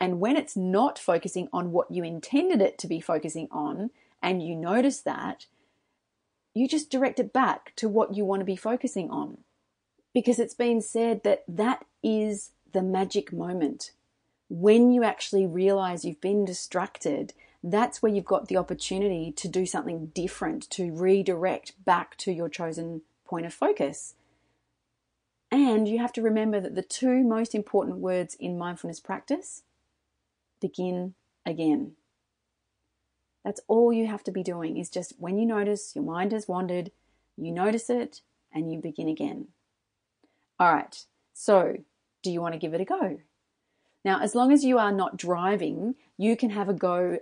And 0.00 0.20
when 0.20 0.36
it's 0.36 0.56
not 0.56 0.98
focusing 0.98 1.48
on 1.52 1.72
what 1.72 1.90
you 1.90 2.04
intended 2.04 2.60
it 2.60 2.76
to 2.78 2.86
be 2.86 3.00
focusing 3.00 3.48
on, 3.50 3.90
and 4.22 4.42
you 4.42 4.54
notice 4.54 5.00
that, 5.00 5.46
you 6.54 6.68
just 6.68 6.90
direct 6.90 7.18
it 7.18 7.32
back 7.32 7.72
to 7.76 7.88
what 7.88 8.14
you 8.14 8.24
want 8.24 8.40
to 8.40 8.44
be 8.44 8.56
focusing 8.56 9.10
on. 9.10 9.38
Because 10.14 10.38
it's 10.38 10.54
been 10.54 10.80
said 10.80 11.22
that 11.24 11.44
that 11.48 11.84
is 12.02 12.50
the 12.72 12.82
magic 12.82 13.32
moment. 13.32 13.92
When 14.48 14.92
you 14.92 15.02
actually 15.02 15.46
realize 15.46 16.04
you've 16.04 16.20
been 16.20 16.44
distracted 16.44 17.32
that's 17.62 18.02
where 18.02 18.12
you've 18.12 18.24
got 18.24 18.48
the 18.48 18.56
opportunity 18.56 19.30
to 19.32 19.48
do 19.48 19.66
something 19.66 20.06
different, 20.06 20.68
to 20.70 20.90
redirect 20.92 21.84
back 21.84 22.16
to 22.18 22.32
your 22.32 22.48
chosen 22.48 23.02
point 23.24 23.46
of 23.46 23.54
focus. 23.54 24.14
And 25.50 25.86
you 25.86 25.98
have 25.98 26.12
to 26.14 26.22
remember 26.22 26.60
that 26.60 26.74
the 26.74 26.82
two 26.82 27.22
most 27.22 27.54
important 27.54 27.98
words 27.98 28.34
in 28.34 28.58
mindfulness 28.58 29.00
practice 29.00 29.62
begin 30.60 31.14
again. 31.46 31.92
That's 33.44 33.60
all 33.68 33.92
you 33.92 34.06
have 34.06 34.24
to 34.24 34.32
be 34.32 34.42
doing 34.42 34.76
is 34.76 34.88
just 34.88 35.14
when 35.18 35.38
you 35.38 35.46
notice 35.46 35.94
your 35.94 36.04
mind 36.04 36.32
has 36.32 36.48
wandered, 36.48 36.90
you 37.36 37.52
notice 37.52 37.90
it 37.90 38.22
and 38.52 38.72
you 38.72 38.80
begin 38.80 39.08
again. 39.08 39.48
All 40.62 40.72
right, 40.72 40.96
so 41.34 41.78
do 42.22 42.30
you 42.30 42.40
want 42.40 42.54
to 42.54 42.58
give 42.60 42.72
it 42.72 42.80
a 42.80 42.84
go? 42.84 43.18
Now, 44.04 44.20
as 44.20 44.36
long 44.36 44.52
as 44.52 44.64
you 44.64 44.78
are 44.78 44.92
not 44.92 45.16
driving, 45.16 45.96
you 46.16 46.36
can 46.36 46.50
have 46.50 46.68
a 46.68 46.72
go 46.72 47.18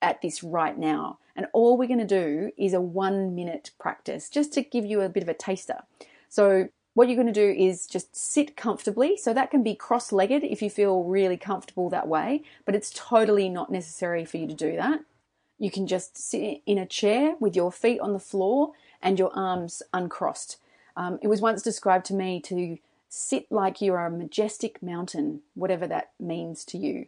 at 0.00 0.22
this 0.22 0.44
right 0.44 0.78
now. 0.78 1.18
And 1.34 1.48
all 1.52 1.76
we're 1.76 1.88
going 1.88 1.98
to 1.98 2.04
do 2.04 2.52
is 2.56 2.72
a 2.72 2.80
one 2.80 3.34
minute 3.34 3.72
practice 3.80 4.30
just 4.30 4.52
to 4.52 4.62
give 4.62 4.84
you 4.84 5.00
a 5.00 5.08
bit 5.08 5.24
of 5.24 5.28
a 5.28 5.34
taster. 5.34 5.80
So, 6.28 6.68
what 6.92 7.08
you're 7.08 7.20
going 7.20 7.26
to 7.26 7.32
do 7.32 7.50
is 7.60 7.88
just 7.88 8.14
sit 8.14 8.56
comfortably. 8.56 9.16
So, 9.16 9.34
that 9.34 9.50
can 9.50 9.64
be 9.64 9.74
cross 9.74 10.12
legged 10.12 10.44
if 10.44 10.62
you 10.62 10.70
feel 10.70 11.02
really 11.02 11.36
comfortable 11.36 11.90
that 11.90 12.06
way, 12.06 12.44
but 12.64 12.76
it's 12.76 12.92
totally 12.94 13.48
not 13.48 13.72
necessary 13.72 14.24
for 14.24 14.36
you 14.36 14.46
to 14.46 14.54
do 14.54 14.76
that. 14.76 15.00
You 15.58 15.72
can 15.72 15.88
just 15.88 16.16
sit 16.16 16.62
in 16.64 16.78
a 16.78 16.86
chair 16.86 17.34
with 17.40 17.56
your 17.56 17.72
feet 17.72 17.98
on 17.98 18.12
the 18.12 18.20
floor 18.20 18.70
and 19.02 19.18
your 19.18 19.36
arms 19.36 19.82
uncrossed. 19.92 20.58
Um, 20.96 21.18
it 21.22 21.28
was 21.28 21.40
once 21.40 21.62
described 21.62 22.06
to 22.06 22.14
me 22.14 22.40
to 22.42 22.78
sit 23.08 23.46
like 23.50 23.80
you're 23.80 24.04
a 24.04 24.10
majestic 24.10 24.82
mountain, 24.82 25.42
whatever 25.54 25.86
that 25.86 26.12
means 26.18 26.64
to 26.64 26.78
you. 26.78 27.06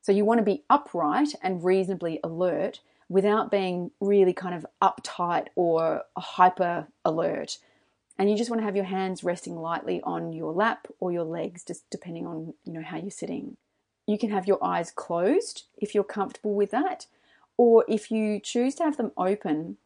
So 0.00 0.12
you 0.12 0.24
want 0.24 0.38
to 0.38 0.44
be 0.44 0.64
upright 0.68 1.34
and 1.42 1.64
reasonably 1.64 2.20
alert 2.24 2.80
without 3.08 3.50
being 3.50 3.90
really 4.00 4.32
kind 4.32 4.54
of 4.54 4.66
uptight 4.80 5.48
or 5.54 6.02
hyper 6.16 6.88
alert. 7.04 7.58
And 8.18 8.30
you 8.30 8.36
just 8.36 8.50
want 8.50 8.60
to 8.60 8.64
have 8.64 8.76
your 8.76 8.84
hands 8.86 9.24
resting 9.24 9.56
lightly 9.56 10.00
on 10.02 10.32
your 10.32 10.52
lap 10.52 10.86
or 11.00 11.12
your 11.12 11.24
legs, 11.24 11.64
just 11.64 11.88
depending 11.90 12.26
on 12.26 12.54
you 12.64 12.72
know 12.72 12.82
how 12.82 12.96
you're 12.96 13.10
sitting. 13.10 13.56
you 14.06 14.18
can 14.18 14.30
have 14.30 14.46
your 14.46 14.62
eyes 14.64 14.90
closed 14.90 15.64
if 15.78 15.94
you're 15.94 16.04
comfortable 16.04 16.54
with 16.54 16.70
that. 16.70 17.06
Or 17.56 17.84
if 17.88 18.10
you 18.10 18.40
choose 18.40 18.74
to 18.76 18.84
have 18.84 18.96
them 18.96 19.12
open, 19.16 19.76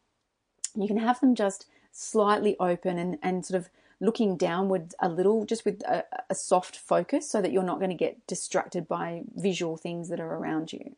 you 0.74 0.86
can 0.88 0.98
have 0.98 1.20
them 1.20 1.34
just 1.34 1.66
slightly 1.96 2.56
open 2.60 2.98
and, 2.98 3.18
and 3.22 3.44
sort 3.44 3.58
of 3.58 3.70
looking 4.00 4.36
downwards 4.36 4.94
a 5.00 5.08
little, 5.08 5.46
just 5.46 5.64
with 5.64 5.82
a, 5.84 6.04
a 6.28 6.34
soft 6.34 6.76
focus 6.76 7.28
so 7.28 7.40
that 7.40 7.52
you're 7.52 7.62
not 7.62 7.78
going 7.78 7.90
to 7.90 7.96
get 7.96 8.26
distracted 8.26 8.86
by 8.86 9.22
visual 9.34 9.76
things 9.76 10.10
that 10.10 10.20
are 10.20 10.34
around 10.34 10.72
you. 10.72 10.94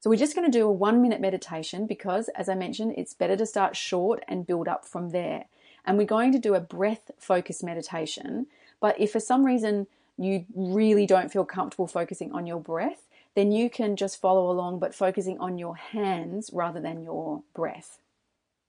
So 0.00 0.08
we're 0.08 0.16
just 0.16 0.36
going 0.36 0.48
to 0.48 0.58
do 0.58 0.68
a 0.68 0.72
one 0.72 1.02
minute 1.02 1.20
meditation 1.20 1.86
because, 1.86 2.28
as 2.36 2.48
I 2.48 2.54
mentioned, 2.54 2.94
it's 2.96 3.14
better 3.14 3.36
to 3.36 3.46
start 3.46 3.76
short 3.76 4.22
and 4.28 4.46
build 4.46 4.68
up 4.68 4.86
from 4.86 5.10
there. 5.10 5.46
And 5.84 5.98
we're 5.98 6.04
going 6.04 6.30
to 6.32 6.38
do 6.38 6.54
a 6.54 6.60
breath 6.60 7.10
focused 7.18 7.64
meditation. 7.64 8.46
But 8.80 9.00
if 9.00 9.10
for 9.10 9.20
some 9.20 9.44
reason 9.44 9.88
you 10.16 10.44
really 10.54 11.06
don't 11.06 11.32
feel 11.32 11.44
comfortable 11.44 11.88
focusing 11.88 12.30
on 12.30 12.46
your 12.46 12.60
breath, 12.60 13.08
then 13.34 13.50
you 13.50 13.68
can 13.68 13.96
just 13.96 14.20
follow 14.20 14.50
along 14.50 14.78
but 14.78 14.94
focusing 14.94 15.38
on 15.40 15.58
your 15.58 15.76
hands 15.76 16.50
rather 16.52 16.80
than 16.80 17.02
your 17.02 17.42
breath. 17.54 17.98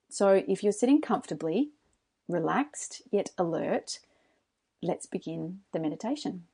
So 0.10 0.44
if 0.48 0.64
you're 0.64 0.74
sitting 0.74 1.02
comfortably, 1.02 1.70
relaxed 2.28 3.04
yet 3.12 3.30
alert, 3.38 4.00
let's 4.82 5.06
begin 5.06 5.60
the 5.72 5.80
meditation. 5.80 6.46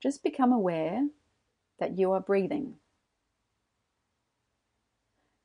Just 0.00 0.22
become 0.22 0.52
aware 0.52 1.08
that 1.80 1.98
you 1.98 2.12
are 2.12 2.20
breathing. 2.20 2.74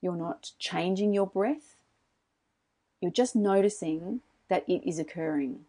You're 0.01 0.17
not 0.17 0.51
changing 0.59 1.13
your 1.13 1.25
breath. 1.25 1.75
You're 2.99 3.11
just 3.11 3.35
noticing 3.35 4.21
that 4.49 4.67
it 4.67 4.87
is 4.87 4.99
occurring. 4.99 5.61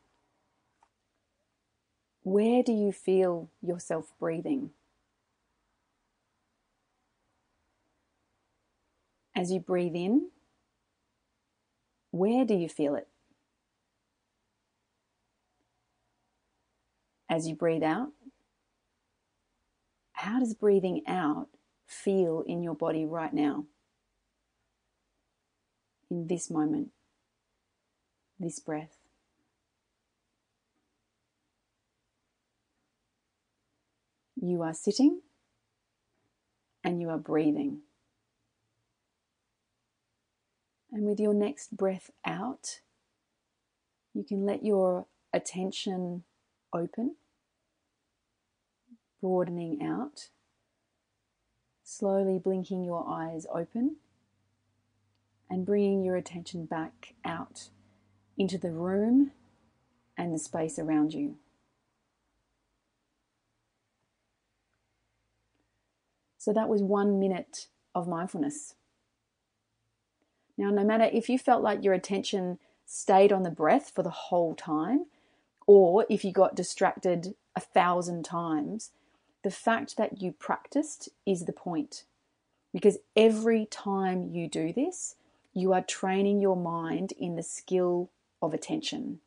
Where 2.25 2.63
do 2.63 2.73
you 2.73 2.91
feel 2.91 3.49
yourself 3.63 4.13
breathing? 4.19 4.71
As 9.37 9.51
you 9.51 9.59
breathe 9.61 9.97
in, 9.97 10.31
where 12.11 12.45
do 12.45 12.55
you 12.55 12.69
feel 12.69 12.95
it? 12.95 13.09
As 17.29 17.49
you 17.49 17.57
breathe 17.57 17.83
out, 17.83 18.11
how 20.13 20.39
does 20.39 20.55
breathing 20.55 21.03
out 21.09 21.49
feel 21.87 22.45
in 22.47 22.63
your 22.63 22.75
body 22.75 23.05
right 23.05 23.35
now? 23.35 23.65
In 26.11 26.29
this 26.29 26.51
moment, 26.51 26.91
this 28.39 28.61
breath. 28.61 28.97
You 34.37 34.63
are 34.63 34.75
sitting 34.75 35.23
and 36.85 37.01
you 37.01 37.09
are 37.09 37.19
breathing. 37.19 37.81
And 40.95 41.03
with 41.07 41.19
your 41.19 41.35
next 41.35 41.77
breath 41.77 42.13
out, 42.25 42.79
you 44.15 44.23
can 44.23 44.47
let 44.47 44.65
your 44.65 45.07
attention 45.33 46.23
open, 46.73 47.17
broadening 49.21 49.83
out, 49.83 50.29
slowly 51.83 52.39
blinking 52.39 52.85
your 52.85 53.05
eyes 53.09 53.45
open, 53.53 53.97
and 55.51 55.67
bringing 55.67 56.05
your 56.05 56.15
attention 56.15 56.65
back 56.65 57.15
out 57.25 57.71
into 58.39 58.57
the 58.57 58.71
room 58.71 59.33
and 60.17 60.33
the 60.33 60.39
space 60.39 60.79
around 60.79 61.13
you. 61.13 61.39
So 66.39 66.53
that 66.53 66.69
was 66.69 66.83
one 66.83 67.19
minute 67.19 67.67
of 67.97 68.07
mindfulness. 68.07 68.77
Now, 70.57 70.71
no 70.71 70.85
matter 70.85 71.09
if 71.13 71.29
you 71.29 71.39
felt 71.39 71.63
like 71.63 71.83
your 71.83 71.95
attention 71.95 72.59
stayed 72.87 73.33
on 73.33 73.43
the 73.43 73.51
breath 73.51 73.91
for 73.95 74.03
the 74.03 74.11
whole 74.11 74.55
time, 74.55 75.07
or 75.67 76.07
if 76.09 76.25
you 76.25 76.33
got 76.33 76.55
distracted 76.55 77.35
a 77.57 77.61
thousand 77.61 78.25
times, 78.25 78.91
the 79.43 79.51
fact 79.51 79.97
that 79.97 80.23
you 80.23 80.33
practiced 80.33 81.09
is 81.27 81.45
the 81.45 81.53
point. 81.53 82.05
Because 82.73 82.99
every 83.17 83.67
time 83.67 84.31
you 84.31 84.49
do 84.49 84.73
this, 84.73 85.17
you 85.53 85.73
are 85.73 85.83
training 85.83 86.41
your 86.41 86.57
mind 86.57 87.13
in 87.13 87.37
the 87.37 87.43
skill 87.43 88.11
of 88.43 88.53
attention. 88.53 89.21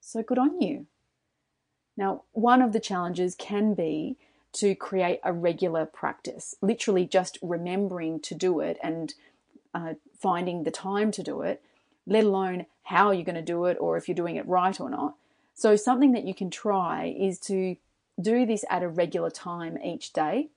So 0.00 0.22
good 0.22 0.38
on 0.38 0.60
you. 0.60 0.86
Now, 1.96 2.22
one 2.32 2.62
of 2.62 2.72
the 2.72 2.80
challenges 2.80 3.34
can 3.34 3.74
be 3.74 4.16
to 4.52 4.74
create 4.74 5.20
a 5.22 5.32
regular 5.32 5.84
practice, 5.84 6.54
literally 6.60 7.06
just 7.06 7.38
remembering 7.42 8.20
to 8.20 8.34
do 8.34 8.60
it 8.60 8.78
and 8.82 9.14
uh, 9.74 9.94
finding 10.20 10.64
the 10.64 10.70
time 10.70 11.10
to 11.12 11.22
do 11.22 11.42
it, 11.42 11.62
let 12.06 12.24
alone 12.24 12.66
how 12.84 13.10
you're 13.10 13.24
going 13.24 13.34
to 13.34 13.42
do 13.42 13.64
it 13.66 13.76
or 13.80 13.96
if 13.96 14.08
you're 14.08 14.14
doing 14.14 14.36
it 14.36 14.46
right 14.46 14.80
or 14.80 14.90
not. 14.90 15.14
So, 15.54 15.76
something 15.76 16.12
that 16.12 16.24
you 16.24 16.34
can 16.34 16.50
try 16.50 17.14
is 17.18 17.38
to 17.40 17.76
do 18.20 18.46
this 18.46 18.64
at 18.70 18.82
a 18.82 18.88
regular 18.88 19.30
time 19.30 19.78
each 19.82 20.12
day. 20.12 20.48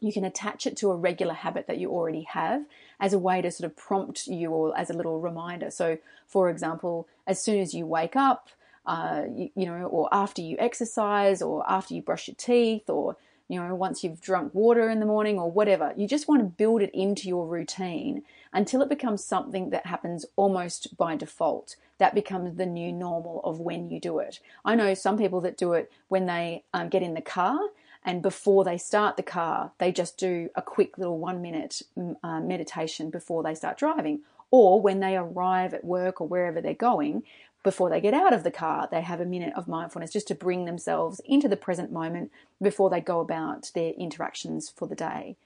You 0.00 0.12
can 0.12 0.24
attach 0.24 0.66
it 0.66 0.76
to 0.78 0.90
a 0.90 0.96
regular 0.96 1.34
habit 1.34 1.66
that 1.66 1.78
you 1.78 1.90
already 1.90 2.22
have 2.22 2.64
as 2.98 3.12
a 3.12 3.18
way 3.18 3.42
to 3.42 3.50
sort 3.50 3.70
of 3.70 3.76
prompt 3.76 4.26
you 4.26 4.50
or 4.50 4.76
as 4.78 4.88
a 4.88 4.94
little 4.94 5.20
reminder. 5.20 5.70
So, 5.70 5.98
for 6.26 6.48
example, 6.48 7.06
as 7.26 7.42
soon 7.42 7.60
as 7.60 7.74
you 7.74 7.86
wake 7.86 8.16
up, 8.16 8.48
uh, 8.86 9.24
you, 9.34 9.50
you 9.54 9.66
know, 9.66 9.84
or 9.84 10.08
after 10.10 10.40
you 10.40 10.56
exercise, 10.58 11.42
or 11.42 11.68
after 11.70 11.94
you 11.94 12.02
brush 12.02 12.28
your 12.28 12.36
teeth, 12.36 12.88
or 12.88 13.16
you 13.50 13.60
know, 13.60 13.74
once 13.74 14.04
you've 14.04 14.20
drunk 14.20 14.54
water 14.54 14.88
in 14.88 15.00
the 15.00 15.06
morning 15.06 15.38
or 15.38 15.50
whatever. 15.50 15.92
You 15.96 16.06
just 16.06 16.28
want 16.28 16.40
to 16.40 16.46
build 16.46 16.82
it 16.82 16.90
into 16.94 17.28
your 17.28 17.46
routine 17.46 18.22
until 18.52 18.80
it 18.80 18.88
becomes 18.88 19.24
something 19.24 19.70
that 19.70 19.86
happens 19.86 20.24
almost 20.36 20.96
by 20.96 21.16
default. 21.16 21.74
That 21.98 22.14
becomes 22.14 22.56
the 22.56 22.66
new 22.66 22.92
normal 22.92 23.40
of 23.42 23.58
when 23.58 23.90
you 23.90 23.98
do 23.98 24.20
it. 24.20 24.38
I 24.64 24.76
know 24.76 24.94
some 24.94 25.18
people 25.18 25.40
that 25.40 25.56
do 25.56 25.72
it 25.72 25.90
when 26.06 26.26
they 26.26 26.62
um, 26.72 26.88
get 26.88 27.02
in 27.02 27.14
the 27.14 27.20
car 27.20 27.58
and 28.04 28.22
before 28.22 28.64
they 28.64 28.78
start 28.78 29.16
the 29.16 29.22
car, 29.22 29.72
they 29.78 29.92
just 29.92 30.16
do 30.16 30.48
a 30.54 30.62
quick 30.62 30.96
little 30.96 31.18
one 31.18 31.42
minute 31.42 31.82
uh, 32.22 32.40
meditation 32.40 33.10
before 33.10 33.42
they 33.42 33.54
start 33.54 33.78
driving. 33.78 34.20
Or 34.52 34.80
when 34.80 35.00
they 35.00 35.16
arrive 35.16 35.74
at 35.74 35.84
work 35.84 36.20
or 36.20 36.26
wherever 36.26 36.60
they're 36.60 36.74
going, 36.74 37.22
before 37.62 37.90
they 37.90 38.00
get 38.00 38.14
out 38.14 38.32
of 38.32 38.42
the 38.42 38.50
car, 38.50 38.88
they 38.90 39.02
have 39.02 39.20
a 39.20 39.26
minute 39.26 39.52
of 39.54 39.68
mindfulness 39.68 40.12
just 40.12 40.28
to 40.28 40.34
bring 40.34 40.64
themselves 40.64 41.20
into 41.24 41.48
the 41.48 41.56
present 41.56 41.92
moment 41.92 42.30
before 42.60 42.88
they 42.88 43.00
go 43.00 43.20
about 43.20 43.70
their 43.74 43.92
interactions 43.92 44.68
for 44.68 44.88
the 44.88 44.94
day. 44.94 45.36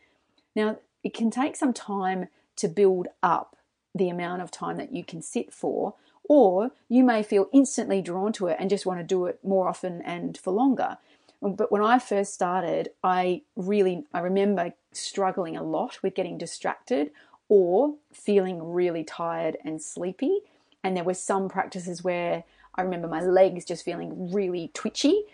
Now, 0.55 0.79
it 1.03 1.13
can 1.13 1.31
take 1.31 1.57
some 1.57 1.73
time 1.73 2.29
to 2.57 2.69
build 2.69 3.09
up 3.23 3.57
the 3.95 4.09
amount 4.09 4.43
of 4.43 4.51
time 4.51 4.77
that 4.77 4.93
you 4.93 5.05
can 5.05 5.23
sit 5.23 5.53
for, 5.53 5.95
or 6.29 6.71
you 6.89 7.05
may 7.05 7.23
feel 7.23 7.49
instantly 7.53 8.01
drawn 8.01 8.33
to 8.35 8.47
it 8.47 8.57
and 8.61 8.71
just 8.71 8.87
want 8.87 9.01
to 9.01 9.05
do 9.05 9.27
it 9.27 9.39
more 9.43 9.69
often 9.69 10.01
and 10.03 10.39
for 10.39 10.53
longer. 10.53 10.99
Um, 11.43 11.55
but 11.55 11.71
when 11.71 11.83
I 11.83 11.99
first 11.99 12.33
started, 12.33 12.91
I 13.03 13.43
really 13.57 14.05
I 14.13 14.21
remember 14.21 14.73
struggling 14.93 15.57
a 15.57 15.63
lot 15.63 16.03
with 16.03 16.15
getting 16.15 16.39
distracted 16.39 17.11
or 17.49 17.95
feeling 18.13 18.73
really 18.73 19.05
tired 19.05 19.59
and 19.65 19.83
sleepy 19.83 20.41
and 20.85 20.95
there 20.95 21.03
were 21.03 21.15
some 21.15 21.49
practices 21.49 22.05
where 22.05 22.45
I 22.75 22.83
remember 22.83 23.09
my 23.09 23.23
legs 23.23 23.65
just 23.65 23.85
feeling 23.85 24.33
really 24.33 24.71
twitchy. 24.75 25.25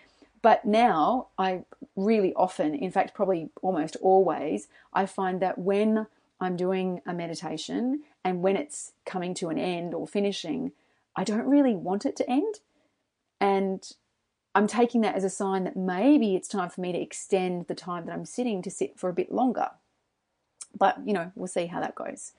But 0.43 0.65
now 0.65 1.27
I 1.37 1.65
really 1.97 2.33
often, 2.35 2.75
in 2.75 2.91
fact, 2.91 3.15
probably 3.15 3.51
almost 3.61 3.97
always, 4.01 4.69
I 4.95 5.05
find 5.05 5.41
that 5.41 5.59
when 5.59 6.07
I'm 6.41 6.57
doing 6.57 7.03
a 7.05 7.13
meditation 7.13 8.05
and 8.25 8.43
when 8.43 8.57
it's 8.57 8.93
coming 9.05 9.35
to 9.35 9.49
an 9.49 9.59
end 9.59 9.93
or 9.93 10.07
finishing, 10.07 10.73
I 11.17 11.25
don't 11.25 11.47
really 11.47 11.75
want 11.75 12.07
it 12.07 12.17
to 12.17 12.31
end. 12.31 12.61
And 13.41 13.87
I'm 14.55 14.67
taking 14.67 15.03
that 15.03 15.17
as 15.17 15.25
a 15.25 15.31
sign 15.31 15.65
that 15.65 15.77
maybe 15.77 16.37
it's 16.37 16.49
time 16.49 16.71
for 16.71 16.81
me 16.81 16.93
to 16.93 17.01
extend 17.01 17.67
the 17.67 17.75
time 17.75 18.07
that 18.07 18.13
I'm 18.13 18.25
sitting 18.25 18.63
to 18.63 18.71
sit 18.71 18.99
for 18.99 19.11
a 19.11 19.15
bit 19.15 19.33
longer. 19.33 19.71
But, 20.79 20.99
you 21.05 21.13
know, 21.13 21.33
we'll 21.35 21.49
see 21.49 21.67
how 21.67 21.81
that 21.81 21.97
goes. 21.97 22.33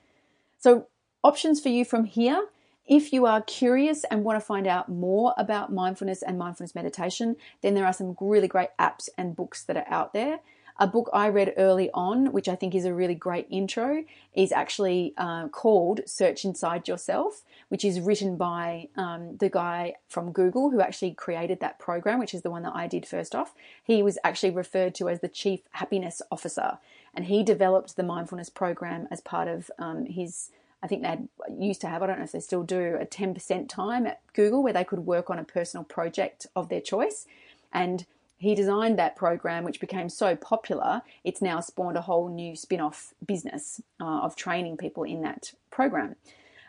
So, 0.58 0.86
options 1.22 1.60
for 1.60 1.68
you 1.68 1.84
from 1.84 2.04
here 2.04 2.48
if 2.86 3.12
you 3.12 3.26
are 3.26 3.42
curious 3.42 4.04
and 4.04 4.24
want 4.24 4.38
to 4.38 4.44
find 4.44 4.66
out 4.66 4.88
more 4.88 5.34
about 5.36 5.72
mindfulness 5.72 6.22
and 6.22 6.38
mindfulness 6.38 6.74
meditation, 6.74 7.36
then 7.62 7.74
there 7.74 7.86
are 7.86 7.92
some 7.92 8.16
really 8.20 8.48
great 8.48 8.70
apps 8.78 9.08
and 9.16 9.36
books 9.36 9.62
that 9.64 9.76
are 9.76 9.88
out 9.88 10.12
there. 10.12 10.40
A 10.78 10.86
book 10.86 11.10
I 11.12 11.28
read 11.28 11.54
early 11.58 11.90
on, 11.92 12.32
which 12.32 12.48
I 12.48 12.56
think 12.56 12.74
is 12.74 12.84
a 12.84 12.94
really 12.94 13.14
great 13.14 13.46
intro, 13.50 14.04
is 14.34 14.52
actually 14.52 15.12
uh, 15.16 15.48
called 15.48 16.00
Search 16.06 16.44
Inside 16.44 16.88
Yourself, 16.88 17.42
which 17.68 17.84
is 17.84 18.00
written 18.00 18.36
by 18.36 18.88
um, 18.96 19.36
the 19.36 19.50
guy 19.50 19.94
from 20.08 20.32
Google 20.32 20.70
who 20.70 20.80
actually 20.80 21.12
created 21.12 21.60
that 21.60 21.78
program, 21.78 22.18
which 22.18 22.34
is 22.34 22.42
the 22.42 22.50
one 22.50 22.62
that 22.62 22.74
I 22.74 22.86
did 22.86 23.06
first 23.06 23.34
off. 23.34 23.54
He 23.84 24.02
was 24.02 24.18
actually 24.24 24.50
referred 24.50 24.94
to 24.96 25.08
as 25.08 25.20
the 25.20 25.28
Chief 25.28 25.60
Happiness 25.72 26.22
Officer, 26.32 26.78
and 27.14 27.26
he 27.26 27.42
developed 27.42 27.96
the 27.96 28.02
mindfulness 28.02 28.48
program 28.48 29.06
as 29.10 29.20
part 29.20 29.48
of 29.48 29.70
um, 29.78 30.06
his 30.06 30.50
I 30.82 30.88
think 30.88 31.02
they 31.02 31.18
used 31.56 31.80
to 31.82 31.88
have, 31.88 32.02
I 32.02 32.06
don't 32.06 32.18
know 32.18 32.24
if 32.24 32.32
they 32.32 32.40
still 32.40 32.64
do, 32.64 32.96
a 33.00 33.06
10% 33.06 33.68
time 33.68 34.06
at 34.06 34.20
Google 34.32 34.62
where 34.62 34.72
they 34.72 34.84
could 34.84 35.00
work 35.00 35.30
on 35.30 35.38
a 35.38 35.44
personal 35.44 35.84
project 35.84 36.46
of 36.56 36.68
their 36.68 36.80
choice. 36.80 37.26
And 37.72 38.04
he 38.36 38.56
designed 38.56 38.98
that 38.98 39.14
program, 39.14 39.62
which 39.62 39.78
became 39.78 40.08
so 40.08 40.34
popular, 40.34 41.02
it's 41.22 41.40
now 41.40 41.60
spawned 41.60 41.96
a 41.96 42.00
whole 42.00 42.28
new 42.28 42.56
spin 42.56 42.80
off 42.80 43.14
business 43.24 43.80
uh, 44.00 44.20
of 44.22 44.34
training 44.34 44.76
people 44.76 45.04
in 45.04 45.22
that 45.22 45.52
program. 45.70 46.16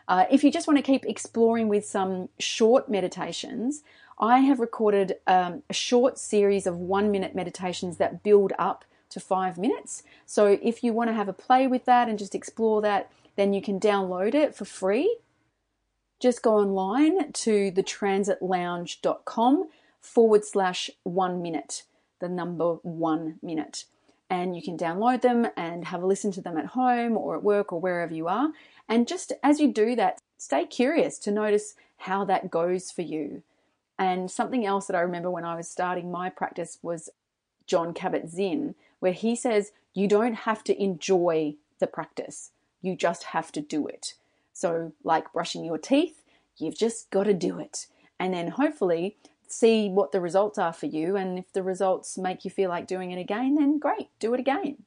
Uh, 0.06 0.26
if 0.30 0.44
you 0.44 0.52
just 0.52 0.68
want 0.68 0.76
to 0.76 0.82
keep 0.82 1.04
exploring 1.04 1.66
with 1.66 1.84
some 1.84 2.28
short 2.38 2.88
meditations, 2.88 3.82
I 4.20 4.38
have 4.38 4.60
recorded 4.60 5.16
um, 5.26 5.64
a 5.68 5.74
short 5.74 6.18
series 6.18 6.68
of 6.68 6.76
one 6.76 7.10
minute 7.10 7.34
meditations 7.34 7.96
that 7.96 8.22
build 8.22 8.52
up 8.56 8.84
to 9.10 9.18
five 9.18 9.58
minutes. 9.58 10.02
So 10.26 10.58
if 10.62 10.84
you 10.84 10.92
want 10.92 11.10
to 11.10 11.14
have 11.14 11.28
a 11.28 11.32
play 11.32 11.66
with 11.66 11.84
that 11.86 12.08
and 12.08 12.18
just 12.18 12.34
explore 12.34 12.82
that, 12.82 13.10
then 13.36 13.52
you 13.52 13.62
can 13.62 13.80
download 13.80 14.34
it 14.34 14.54
for 14.54 14.64
free. 14.64 15.18
Just 16.20 16.42
go 16.42 16.56
online 16.56 17.32
to 17.32 17.72
thetransitlounge.com 17.72 19.68
forward 20.00 20.44
slash 20.44 20.90
one 21.02 21.42
minute, 21.42 21.82
the 22.20 22.28
number 22.28 22.74
one 22.82 23.38
minute. 23.42 23.84
And 24.30 24.56
you 24.56 24.62
can 24.62 24.76
download 24.78 25.22
them 25.22 25.48
and 25.56 25.86
have 25.86 26.02
a 26.02 26.06
listen 26.06 26.32
to 26.32 26.40
them 26.40 26.56
at 26.56 26.66
home 26.66 27.16
or 27.16 27.36
at 27.36 27.42
work 27.42 27.72
or 27.72 27.80
wherever 27.80 28.14
you 28.14 28.28
are. 28.28 28.50
And 28.88 29.08
just 29.08 29.32
as 29.42 29.60
you 29.60 29.72
do 29.72 29.94
that, 29.96 30.20
stay 30.38 30.66
curious 30.66 31.18
to 31.20 31.30
notice 31.30 31.74
how 31.98 32.24
that 32.24 32.50
goes 32.50 32.90
for 32.90 33.02
you. 33.02 33.42
And 33.98 34.30
something 34.30 34.66
else 34.66 34.86
that 34.86 34.96
I 34.96 35.00
remember 35.00 35.30
when 35.30 35.44
I 35.44 35.56
was 35.56 35.68
starting 35.68 36.10
my 36.10 36.28
practice 36.30 36.78
was 36.82 37.10
Jon 37.66 37.94
Kabat-Zinn, 37.94 38.74
where 39.00 39.12
he 39.12 39.36
says 39.36 39.72
you 39.94 40.08
don't 40.08 40.34
have 40.34 40.64
to 40.64 40.82
enjoy 40.82 41.54
the 41.78 41.86
practice, 41.86 42.50
you 42.84 42.96
just 42.96 43.24
have 43.24 43.50
to 43.52 43.60
do 43.60 43.86
it. 43.86 44.14
So, 44.52 44.92
like 45.02 45.32
brushing 45.32 45.64
your 45.64 45.78
teeth, 45.78 46.22
you've 46.56 46.78
just 46.78 47.10
got 47.10 47.24
to 47.24 47.34
do 47.34 47.58
it. 47.58 47.86
And 48.20 48.32
then 48.32 48.48
hopefully 48.48 49.16
see 49.46 49.88
what 49.88 50.12
the 50.12 50.20
results 50.20 50.58
are 50.58 50.72
for 50.72 50.86
you. 50.86 51.16
And 51.16 51.38
if 51.38 51.52
the 51.52 51.62
results 51.62 52.18
make 52.18 52.44
you 52.44 52.50
feel 52.50 52.70
like 52.70 52.86
doing 52.86 53.10
it 53.10 53.18
again, 53.18 53.56
then 53.56 53.78
great, 53.78 54.08
do 54.18 54.34
it 54.34 54.40
again. 54.40 54.78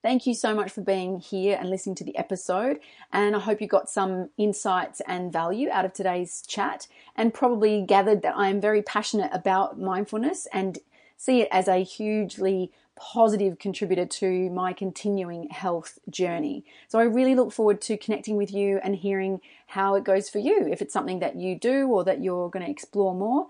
Thank 0.00 0.26
you 0.26 0.34
so 0.34 0.54
much 0.54 0.70
for 0.70 0.80
being 0.80 1.18
here 1.18 1.58
and 1.58 1.68
listening 1.68 1.96
to 1.96 2.04
the 2.04 2.16
episode. 2.16 2.78
And 3.12 3.34
I 3.34 3.40
hope 3.40 3.60
you 3.60 3.66
got 3.66 3.90
some 3.90 4.30
insights 4.38 5.02
and 5.08 5.32
value 5.32 5.68
out 5.70 5.84
of 5.84 5.92
today's 5.92 6.42
chat 6.46 6.86
and 7.16 7.34
probably 7.34 7.82
gathered 7.82 8.22
that 8.22 8.36
I 8.36 8.48
am 8.48 8.60
very 8.60 8.80
passionate 8.80 9.30
about 9.32 9.78
mindfulness 9.78 10.46
and 10.52 10.78
see 11.16 11.40
it 11.40 11.48
as 11.50 11.66
a 11.66 11.82
hugely 11.82 12.70
positive 12.98 13.58
contributor 13.58 14.04
to 14.04 14.50
my 14.50 14.72
continuing 14.72 15.48
health 15.50 15.98
journey. 16.10 16.64
So 16.88 16.98
I 16.98 17.04
really 17.04 17.34
look 17.34 17.52
forward 17.52 17.80
to 17.82 17.96
connecting 17.96 18.36
with 18.36 18.52
you 18.52 18.80
and 18.82 18.96
hearing 18.96 19.40
how 19.68 19.94
it 19.94 20.04
goes 20.04 20.28
for 20.28 20.38
you. 20.38 20.66
If 20.70 20.82
it's 20.82 20.92
something 20.92 21.20
that 21.20 21.36
you 21.36 21.58
do 21.58 21.88
or 21.88 22.04
that 22.04 22.22
you're 22.22 22.50
going 22.50 22.64
to 22.64 22.70
explore 22.70 23.14
more, 23.14 23.46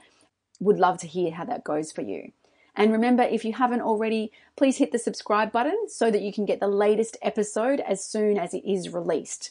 would 0.60 0.78
love 0.78 0.98
to 0.98 1.06
hear 1.06 1.32
how 1.32 1.44
that 1.44 1.64
goes 1.64 1.92
for 1.92 2.02
you. 2.02 2.32
And 2.74 2.92
remember, 2.92 3.24
if 3.24 3.44
you 3.44 3.54
haven't 3.54 3.80
already, 3.80 4.30
please 4.56 4.76
hit 4.76 4.92
the 4.92 4.98
subscribe 4.98 5.50
button 5.50 5.88
so 5.88 6.10
that 6.10 6.22
you 6.22 6.32
can 6.32 6.44
get 6.44 6.60
the 6.60 6.68
latest 6.68 7.16
episode 7.22 7.80
as 7.80 8.04
soon 8.04 8.38
as 8.38 8.54
it 8.54 8.64
is 8.64 8.90
released. 8.90 9.50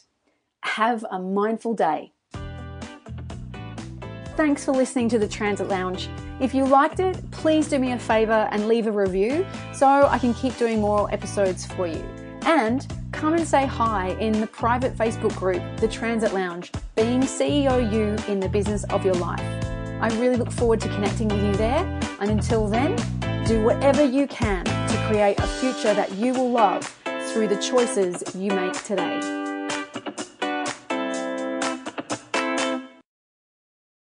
Have 0.62 1.04
a 1.10 1.18
mindful 1.18 1.74
day. 1.74 2.12
Thanks 4.36 4.64
for 4.64 4.72
listening 4.72 5.08
to 5.10 5.18
the 5.18 5.28
Transit 5.28 5.68
Lounge. 5.68 6.08
If 6.40 6.54
you 6.54 6.64
liked 6.64 7.00
it, 7.00 7.30
please 7.32 7.68
do 7.68 7.80
me 7.80 7.92
a 7.92 7.98
favor 7.98 8.48
and 8.52 8.68
leave 8.68 8.86
a 8.86 8.92
review 8.92 9.44
so 9.72 9.86
I 9.86 10.18
can 10.18 10.32
keep 10.34 10.56
doing 10.56 10.80
more 10.80 11.12
episodes 11.12 11.66
for 11.66 11.88
you. 11.88 12.04
And 12.42 12.86
come 13.10 13.34
and 13.34 13.46
say 13.46 13.66
hi 13.66 14.10
in 14.20 14.40
the 14.40 14.46
private 14.46 14.96
Facebook 14.96 15.34
group, 15.36 15.62
The 15.78 15.88
Transit 15.88 16.32
Lounge, 16.32 16.70
being 16.94 17.22
CEO 17.22 17.92
you 17.92 18.16
in 18.32 18.38
the 18.38 18.48
business 18.48 18.84
of 18.84 19.04
your 19.04 19.14
life. 19.14 19.40
I 20.00 20.10
really 20.20 20.36
look 20.36 20.52
forward 20.52 20.80
to 20.82 20.88
connecting 20.90 21.26
with 21.26 21.42
you 21.42 21.54
there. 21.56 21.84
And 22.20 22.30
until 22.30 22.68
then, 22.68 22.94
do 23.44 23.64
whatever 23.64 24.04
you 24.04 24.28
can 24.28 24.64
to 24.64 25.06
create 25.08 25.40
a 25.40 25.46
future 25.46 25.92
that 25.94 26.12
you 26.12 26.34
will 26.34 26.52
love 26.52 26.84
through 27.32 27.48
the 27.48 27.56
choices 27.56 28.22
you 28.36 28.52
make 28.52 28.74
today. 28.84 29.47